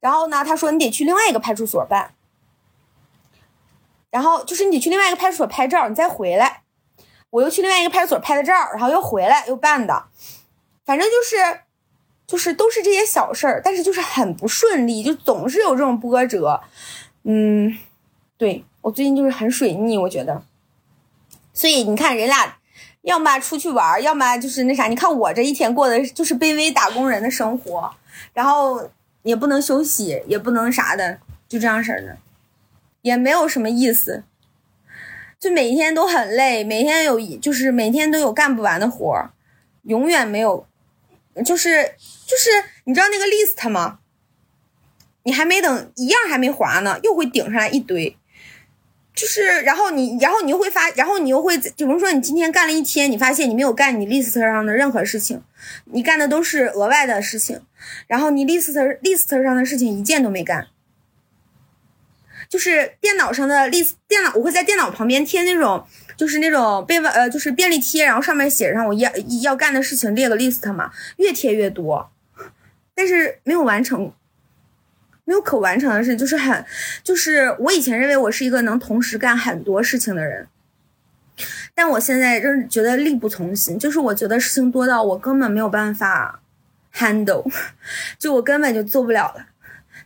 [0.00, 2.12] 然后呢他说你得去另外一个派出所办。
[4.10, 6.62] 然后就是你去另外一个派出所拍照，你再回来。
[7.30, 10.06] 我又去另外一个派出所拍的照，然后又回来又办的，
[10.86, 11.60] 反正就是
[12.26, 16.60] 就是都是这些小事儿，但是就是很不顺利，就总是有这种波折。
[17.24, 17.76] 嗯，
[18.38, 20.42] 对我最近就是很水逆，我觉得。
[21.52, 22.56] 所以你看，人俩
[23.02, 24.86] 要么出去玩，要么就是那啥。
[24.86, 27.90] 你看我这一天过的就是卑微打工人的生活，
[28.32, 28.88] 然后
[29.22, 32.16] 也不能休息，也不能啥的，就这样式儿的。
[33.08, 34.24] 也没有什么意思，
[35.40, 39.30] 就每天都很累，每天有就是每天都有干不完的活儿，
[39.82, 40.66] 永远没有，
[41.44, 41.94] 就是
[42.26, 42.50] 就是
[42.84, 44.00] 你知道那个 list 吗？
[45.24, 48.16] 你还没等一样还没划呢，又会顶上来一堆，
[49.14, 55.42] 就是然后你然后你又会发，然后你又会比如说你今天干了一天，你发现你没有干你 list 上的任何事情，
[55.86, 57.60] 你干的都是额外的事情，
[58.06, 58.72] 然后你 list
[59.02, 60.68] list 上的事情一件都没干。
[62.48, 69.10] 就是电脑上的 list，电脑我会在电脑旁边贴那种，就是那种备忘呃，就是便利贴，然后上面写上我要
[69.42, 72.10] 要干的事情，列个 list 嘛，越贴越多，
[72.94, 74.12] 但是没有完成，
[75.24, 76.64] 没有可完成的事，就是很，
[77.04, 80.48] 就是我以前认为我是一个能同时干很多事情的人，
[81.74, 86.40] 但我现在就是觉得力不从心，就是我觉得事情多到我根本没有办法
[86.94, 87.44] handle，
[88.18, 89.48] 就我根本就做不了了，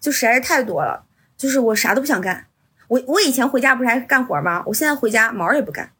[0.00, 1.04] 就实在是太多了。
[1.42, 2.46] 就是我啥都不想干，
[2.86, 4.62] 我我以前回家不是还干活吗？
[4.64, 5.90] 我现在回家毛也不干，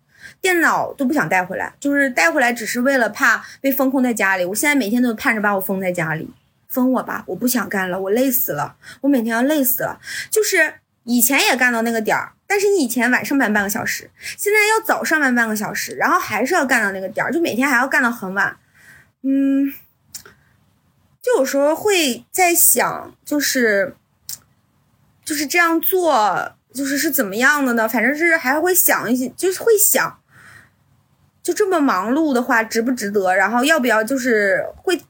[0.41, 4.45] 电脑都不想带回来，就是带回来只是为了怕被封控在家里。
[4.45, 6.31] 我现在每天都盼着把我封在家里，
[6.69, 9.99] 封我吧，我不想干了，我累死了，我每天要累死了。
[10.31, 14.09] 就是以前也干到那个点儿，但是你以前晚上班半个小时，
[14.39, 18.57] 现在要早上班半个小时，然后还是要干到那个点儿，就每天还要干到很晚。
[19.23, 19.73] 嗯，
[21.21, 23.97] 就有时候会在想，就是。
[25.25, 27.89] 就是这样做，就是是怎么样的呢？
[27.89, 30.19] 反正是还会想一些，就是会想，
[31.43, 33.33] 就这么忙碌的话，值不值得？
[33.35, 35.01] 然后要不要就是会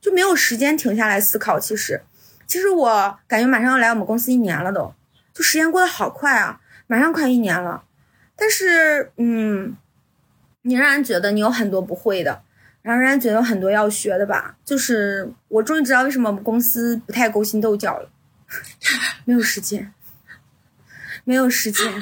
[0.00, 1.58] 就没有时间停下来思考。
[1.58, 2.02] 其实，
[2.46, 4.92] 其实我感觉马上要来我们公司一年了，都
[5.32, 7.84] 就时间过得好快啊，马上快一年了。
[8.36, 9.76] 但是，嗯，
[10.62, 12.42] 你仍然觉得你有很多不会的，
[12.82, 14.56] 然后仍然觉得有很多要学的吧？
[14.64, 18.10] 就是我终于知道为什么我们公司不太勾心斗角了。
[19.24, 19.92] 没有时间，
[21.24, 21.84] 没有时间。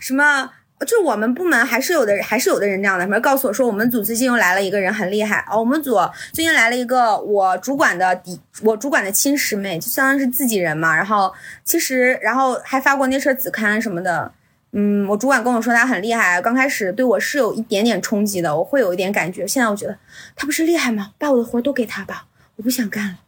[0.00, 0.52] 什么？
[0.86, 3.04] 就我们部门还是有的，还是有的人这样的。
[3.06, 3.18] 什么？
[3.20, 5.58] 告诉我说，我们组最近又来了一个人，很厉害哦。
[5.58, 5.98] 我们组
[6.34, 10.94] 最近来了一个我主管的弟，我主管的亲师妹，就相当于是自己人嘛。
[10.94, 11.32] 然后
[11.64, 14.30] 其实，然后还发过那事儿子刊什么的。
[14.72, 19.46] 嗯，我主管跟我说他很厉害，刚开始对我是有一点点冲击的，我会有一点感觉。
[19.46, 19.98] 现在我觉得
[20.34, 21.12] 他不是厉害吗？
[21.16, 22.26] 把我的活都给他吧，
[22.56, 23.18] 我不想干了。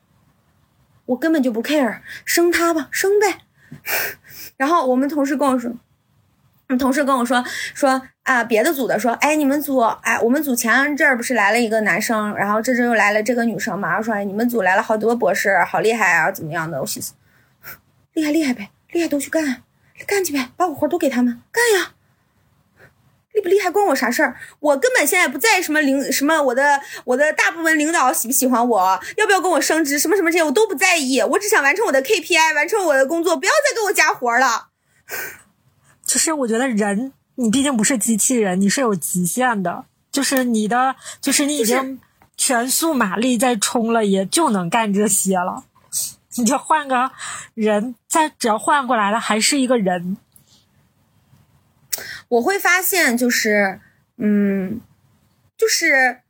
[1.09, 3.40] 我根本就不 care，生他吧，生呗。
[4.56, 5.72] 然后我们同事跟我说，
[6.78, 7.44] 同事跟我说
[7.74, 16.80] 说啊，别的组的说，哎，你们组，哎，我们组前阵儿不是来了一个男生，然后这阵又来了这个女生嘛，然后说，哎，你们组来了好多博士，好厉害啊，怎么样的？
[16.80, 17.14] 我寻思，
[18.12, 19.62] 厉害厉害呗，厉害都去干，
[20.06, 21.93] 干去呗，把我活都给他们干呀。
[23.39, 24.36] 厉不厉害关我啥事儿？
[24.59, 34.69] 我根本现在不在什么领什么我的我的大部分领导喜不喜欢我，要不要跟我升职，什么什么这些我都不在意，我只想完成我的 KPI，完成我的工作，不要再给我加活了。
[36.05, 39.85] 就是我觉得人，你毕竟不是机器人，你是有极限的。
[40.10, 42.01] 就是你的，就是你已经
[42.36, 45.62] 全速马力在冲了，也就能干这些了。
[46.36, 47.12] 你就换个
[47.55, 50.16] 人，再只要换过来了，还是一个人。
[52.28, 53.80] 我会发现，就是，
[54.16, 54.80] 嗯，
[55.56, 56.20] 就是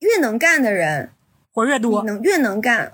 [0.00, 1.10] 越能干的人
[1.52, 2.92] 活越多，能越能干，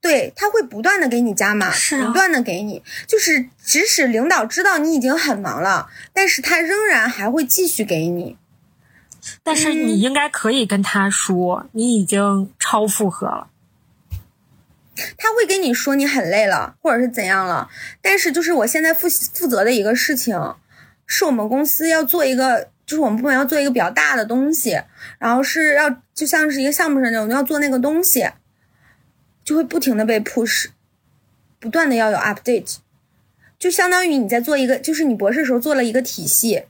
[0.00, 1.70] 对他会不断的给你加码，
[2.06, 8.36] 不断的给你，就是即使领导知道你已经很忙了，但是他仍然还会继续给你。
[9.44, 13.48] 但是你应该可以跟他说，你已经超负荷了。
[15.16, 17.68] 他会跟你说你很累了，或者是怎样了，
[18.00, 20.36] 但是就是我现在负负责的一个事情，
[21.06, 24.78] 是我们公司要做一个，就是我们部门要做一个比较大的东西，
[25.18, 28.28] 然后是要就像是一个项目上，那种要做那个东西，
[29.42, 30.66] 就会不停的被 push，
[31.58, 32.76] 不断的要有 update，
[33.58, 36.64] 就相当于你在做一个，就是你博士时候做了一个体系，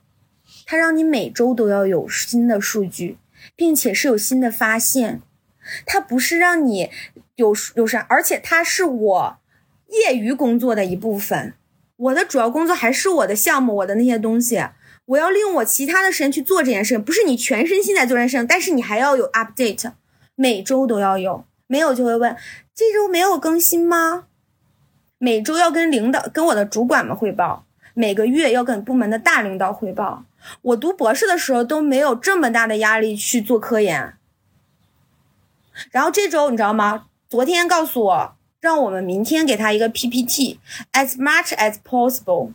[0.65, 3.19] 它让你每周都要有新的数据，
[3.57, 5.21] 并且是有新的发现。
[5.87, 6.91] 它不是让你
[7.37, 9.37] 有有啥，而且它是我
[9.89, 11.55] 业余工作的一部分。
[11.97, 14.65] 我的主要工作还是我的项目，我的那些东西。
[15.07, 19.93] 我要利用我其他的时间去做这件事情，不是你全身心在做这件事情，但是你还要有 update，
[20.37, 22.37] 每周都要有，没有就会问
[22.75, 24.27] 这周没有更新吗？
[25.19, 30.25] 每周要跟领导、跟我的主管们汇报，每个月要跟部门的大领导汇报。
[30.63, 34.15] 我读博士的时候都没有这么大的压力去做科研。
[35.91, 37.07] 然后这周你知道吗？
[37.29, 42.53] 昨天告诉我，让我们明天给他一个 PPT，as much as possible。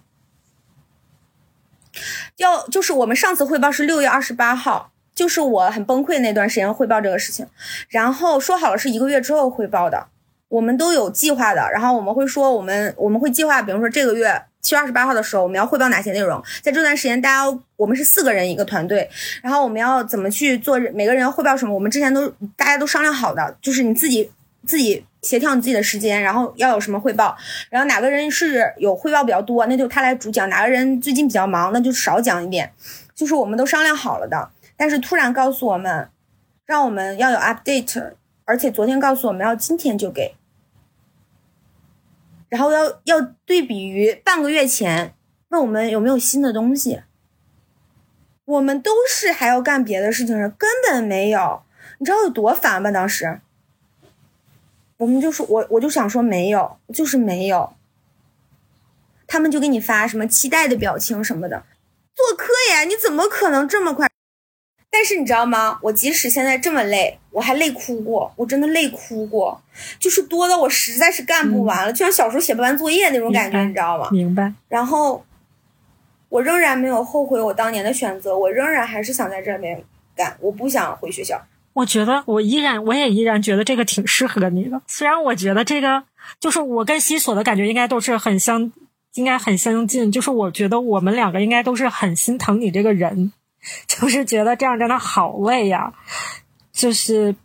[2.36, 7.48] 要就是我们上次汇报是六月二十八号，就是我很崩溃那段时间汇报这个事情，
[7.90, 10.08] 然后说好了是一个月之后汇报的，
[10.49, 11.68] 我们都有计划的。
[11.72, 19.10] 然后我们会说我们我们会计划，比如说这个月七月二十八号的时候我们要汇报哪些内容，在这段时间大家我们是四个人一个团队，
[19.41, 22.27] 然后我们要怎么去做，每个人要汇报什么，我们之前都
[22.57, 24.30] 大家都商量好的，就是你自己
[24.65, 25.06] 自己。
[25.23, 27.35] 协调你自己的时间，然后要有什么汇报，
[27.69, 32.72] 然后哪个人是有汇报比较多，那就他来主讲；哪个人最近比较忙，那就少讲一点。
[33.14, 36.07] 就是我们都商量好了的，但是突然告诉我们，
[36.65, 38.11] 让我们要有 update，
[38.45, 40.34] 而且昨天告诉我们要今天就给，
[42.49, 45.14] 然后要要对比于半个月前
[45.49, 47.02] 问我们有没有新的东西，
[48.45, 51.64] 我们都是还要干别的事情，根本没有，
[51.99, 52.91] 你知道有多烦吗？
[52.91, 53.41] 当时。
[54.98, 57.76] 我们就说，我我就想说没有，就是没有。
[59.28, 61.64] 他们就给你发什么期待的表情什么的，
[62.15, 64.10] 做科研你怎么可能这么快？
[64.98, 65.78] 但是你知道吗？
[65.84, 69.61] 我即使现在这么累，我还累哭过，我真的累哭过，
[69.99, 74.10] 就是多的我实在是干不完了，就像小时候写不完作业那种感觉，你知道吗？
[74.11, 74.52] 明白。
[74.68, 75.24] 然后
[76.30, 79.84] 我仍然没有后悔我当年的选择，我仍然还是想在这边
[80.15, 81.40] 干，我不想回学校。
[81.74, 84.82] 我觉得我依然，我也依然觉得这个挺适合你的。
[84.88, 86.06] 虽然我觉得这个
[86.40, 88.72] 就是我跟西索的感觉应该都是很相，
[89.14, 90.11] 应该很相近。
[90.11, 93.32] 就是我觉得我们两个应该都是很心疼你这个人，
[93.88, 95.94] 就是觉得这样真的好累呀，
[96.72, 97.35] 就是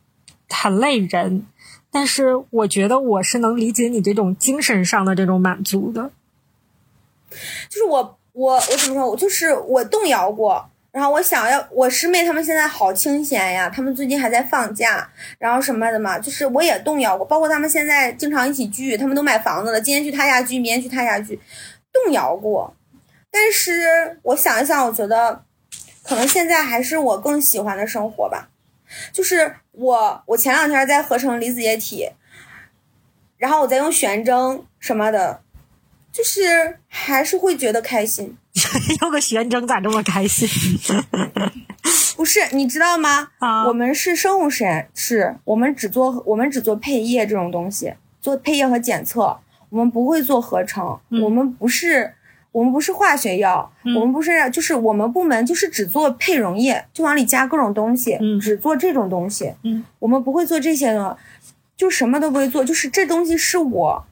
[0.48, 1.46] 很累人。
[1.90, 6.10] 但是我觉得我是能理解你这种精神上的这种满足的。
[7.68, 9.10] 就是我我我怎么说？
[9.10, 10.68] 我就是我动摇过。
[10.90, 21.40] 然后我想要我师妹她们现在好清闲呀，她们最近还在放假，然后什么的嘛，就是我也动摇过，包括她们现在经常一起聚，她们都买房子了，今天去她家聚，明天去她家聚，
[21.90, 22.74] 动摇过。
[23.30, 25.42] 但是我想一想，我觉得
[26.02, 28.48] 可能现在还是我更喜欢的生活吧。
[29.12, 32.10] 就是我我前两天在合成离子液体，
[33.38, 35.40] 然后我在用悬蒸什么的，
[36.12, 38.36] 就是还是会觉得开心。
[39.00, 40.46] 用个悬蒸咋这么开心？
[42.16, 43.30] 不是，你知道吗？
[43.38, 51.00] 啊，我们是生物实验室，我们只做我们只做配液这种东西，做配液和检测，我们不会做合成。
[51.22, 52.14] 我们不是
[52.52, 59.54] 我们不是化学药，我们不是就是我们部门就是只做配溶液，就往里加各种东西，只做这种东西。
[59.64, 61.16] 嗯，我们不会做这些的，
[61.76, 64.04] 就什么都不会做，就是这东西是我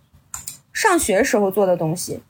[0.73, 2.23] 上学时候做的东西。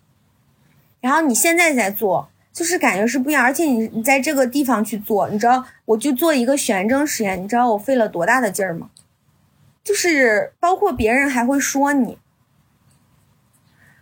[1.00, 8.90] 然后你现在在做，就是感觉是不一样，而且你你在这个地方去做，你知道，我就做一个悬蒸实验，你知道我费了多大的劲儿吗？
[9.82, 12.18] 就是包括别人还会说你，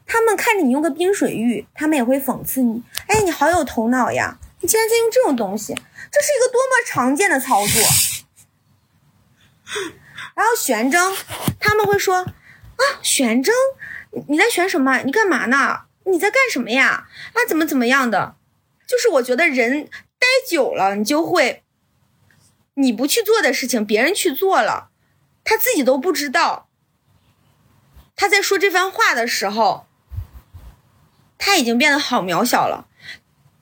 [0.09, 7.83] 他们看着你用个冰水浴，他们也会讽刺你，哎，你好有头脑呀，你竟然在用这种东西，这是一个多么常见的操作。
[10.35, 11.15] 然后悬蒸，
[11.61, 13.55] 他们会说啊，悬蒸，
[14.29, 15.03] 你在悬什么？
[15.03, 15.83] 你干嘛呢？
[16.05, 17.07] 你在干什么呀？
[17.35, 18.37] 啊，怎么怎么样的？
[18.87, 19.85] 就是我觉得人
[20.19, 21.65] 待久了，你就会，
[22.75, 24.89] 你不去做的事情，别人去做了，
[25.45, 26.71] 他自己都不知道。
[28.17, 29.87] 他在说这番话的时候，
[31.39, 32.87] 他已经变得好渺小了。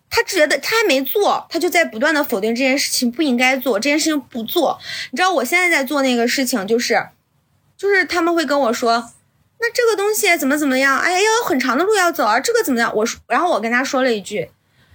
[0.09, 4.79] 他觉得他还没做，他就在不断的否定这件事情不应该做，这件事情不做。
[5.11, 7.09] 你知道我现在在做那个事情，就是，
[7.77, 9.13] 就是他们会跟我说。
[9.59, 10.99] 那这个东西怎么怎么样？
[10.99, 12.39] 哎呀，要有很长的路要走啊！
[12.39, 12.95] 这个怎么样？
[12.95, 14.51] 我说，然后我跟他说了一句，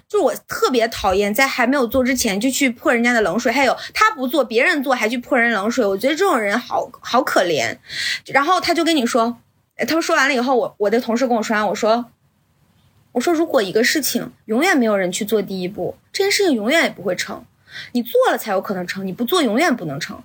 [0.08, 7.76] 就是我特别讨厌在还没有做之前就去泼人家的冷水，还有他不做别人做还去泼人冷水，我觉得这种人好好可怜。
[8.28, 9.36] 然后他就跟你说，
[9.88, 12.06] 他说完了以后，我我的同事跟我说完，我说，
[13.13, 17.45] 我说如果一个事情永远没有人去做第一步，这件事情永远也不会成，
[17.91, 20.23] 你做了才有可能成，你不做永远不能成。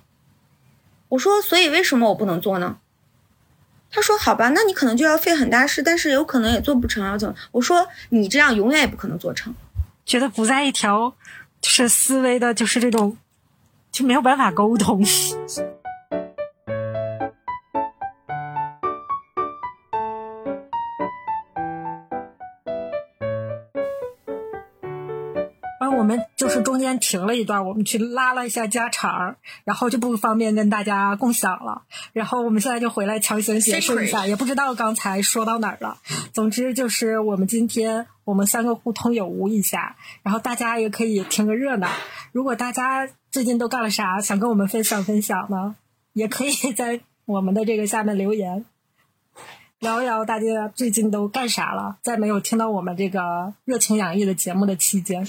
[1.09, 2.77] 我说，所以为什么我不能做呢？
[3.89, 9.55] 他说：“好吧，那你可能就要费很大事，但是有可能也做不成要怎么？”我说：“你这样永远也不可能做成。”
[10.05, 11.13] 觉得不在一条
[11.61, 13.17] 就是思维的，就是这种，
[13.89, 15.01] 就没有办法沟通。
[26.47, 31.81] 就是中间停了一段，我们去拉了一下家常，然后就不方便跟大家共享了。
[32.13, 35.97] 然后我们现在就回来强行解释一下，也不知道刚才说到哪儿了。
[36.31, 41.89] 总之就是我们今天我们三个互通有无一下，然后大家也可以听个热闹。
[42.31, 45.75] 如果大家最近都干了啥，想跟我们分享分享呢，
[46.13, 48.63] 也可以在我们的这个下面留言，
[49.79, 51.97] 聊一聊大家最近都干啥了。
[52.03, 55.27] 在没有听到我们这个热情洋溢的节目的期间。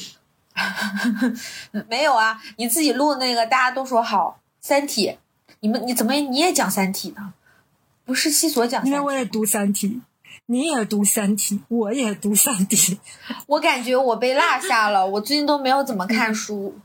[1.88, 4.40] 没有啊，你自己录那个，大家都说好。
[4.60, 5.18] 三体，
[5.60, 7.32] 你们你怎么你也讲三体呢？
[8.04, 10.02] 不是西索讲，因为我也读三体，
[10.46, 12.98] 你也读三体，我也读三体。
[13.46, 16.78] 我感觉我被落下了，我最近都没有怎么看书。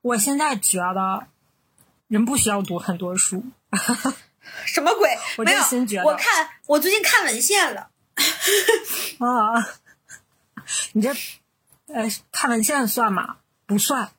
[0.00, 1.26] 我现在觉得，
[2.08, 3.44] 人不需要读很多书。
[4.66, 5.08] 什么鬼？
[5.38, 7.88] 我没有真心觉得我看我最近看文献了。
[9.18, 9.54] 啊，
[10.92, 11.14] 你这，
[11.92, 13.36] 呃，看文献算吗？
[13.66, 14.10] 不算。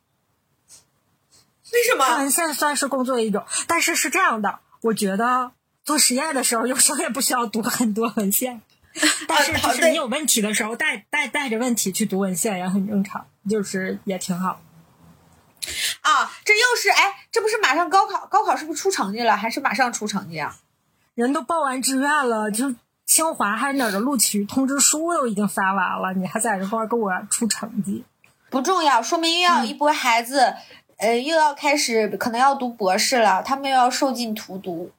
[1.71, 2.05] 为什么？
[2.05, 5.51] 看文献算是工作的一种，但是是这样的，我觉得
[5.83, 8.61] 做实验的时候，有时候也不需要读很多文献，
[9.27, 14.61] 但是就是你有问题的时候，带带带着问题去读文献也很正常，就是也挺好。
[16.01, 18.27] 啊，这又是哎，这不是马上高考？
[18.27, 19.35] 高考是不是出成绩了？
[19.35, 20.57] 还是马上出成绩啊？
[21.15, 22.75] 人都报完志愿了，就
[23.05, 28.03] 清华还是哪儿的录取通知书都已经发完了，你还在这块儿给我出成绩？
[28.49, 30.53] 不重要，说明又要一波孩子，
[30.97, 34.91] 呃，又要开始可能要读博士了，他们又要受尽荼毒。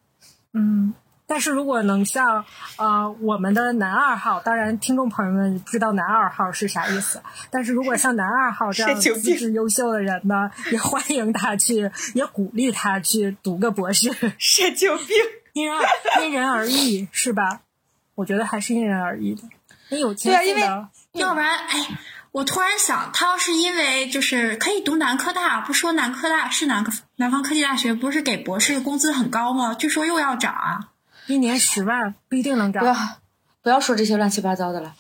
[0.53, 0.93] 嗯，
[1.27, 2.45] 但是如果能像
[2.77, 15.09] 呃我们的男二号，当然听众朋友们不知道男二号是啥意思，但是如果像男二号这样资质优秀的人呢，也欢迎他去，也鼓励他去读个博士，神经病！
[15.55, 15.79] 因人
[16.23, 17.61] 因人而异，是吧？
[18.15, 19.43] 我觉得还是因人而异的。
[19.91, 21.99] 你有钱对啊因为赋的，要不然，哎，
[22.33, 29.75] 我突然想，他要是因为就是可以读南科大，不说南科大是南科南方科技大学，不是给博士工资很高吗？
[29.75, 30.89] 据说又要涨啊。
[31.27, 33.17] 一年十万不一定能不要涨。
[33.63, 34.95] 不要说这些乱七八糟的了。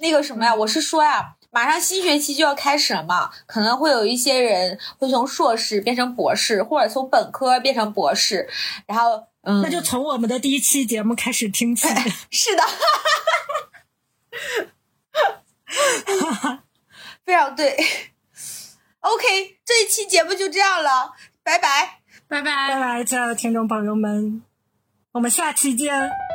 [0.00, 8.48] 那个什么呀，我是说呀，马上新学期就要开始了嘛，可能会有一些人会从硕士变成博士，或者从本科变成博士，
[8.86, 11.88] 然后嗯，那就从我们的第一期节目开始听起。
[12.30, 12.62] 是的，
[17.24, 17.76] 非常对。
[19.00, 22.00] OK，这一期节目就这样了，拜拜。
[22.28, 24.42] 拜拜拜拜，亲爱的听众朋友们，
[25.12, 26.27] 我们下期见。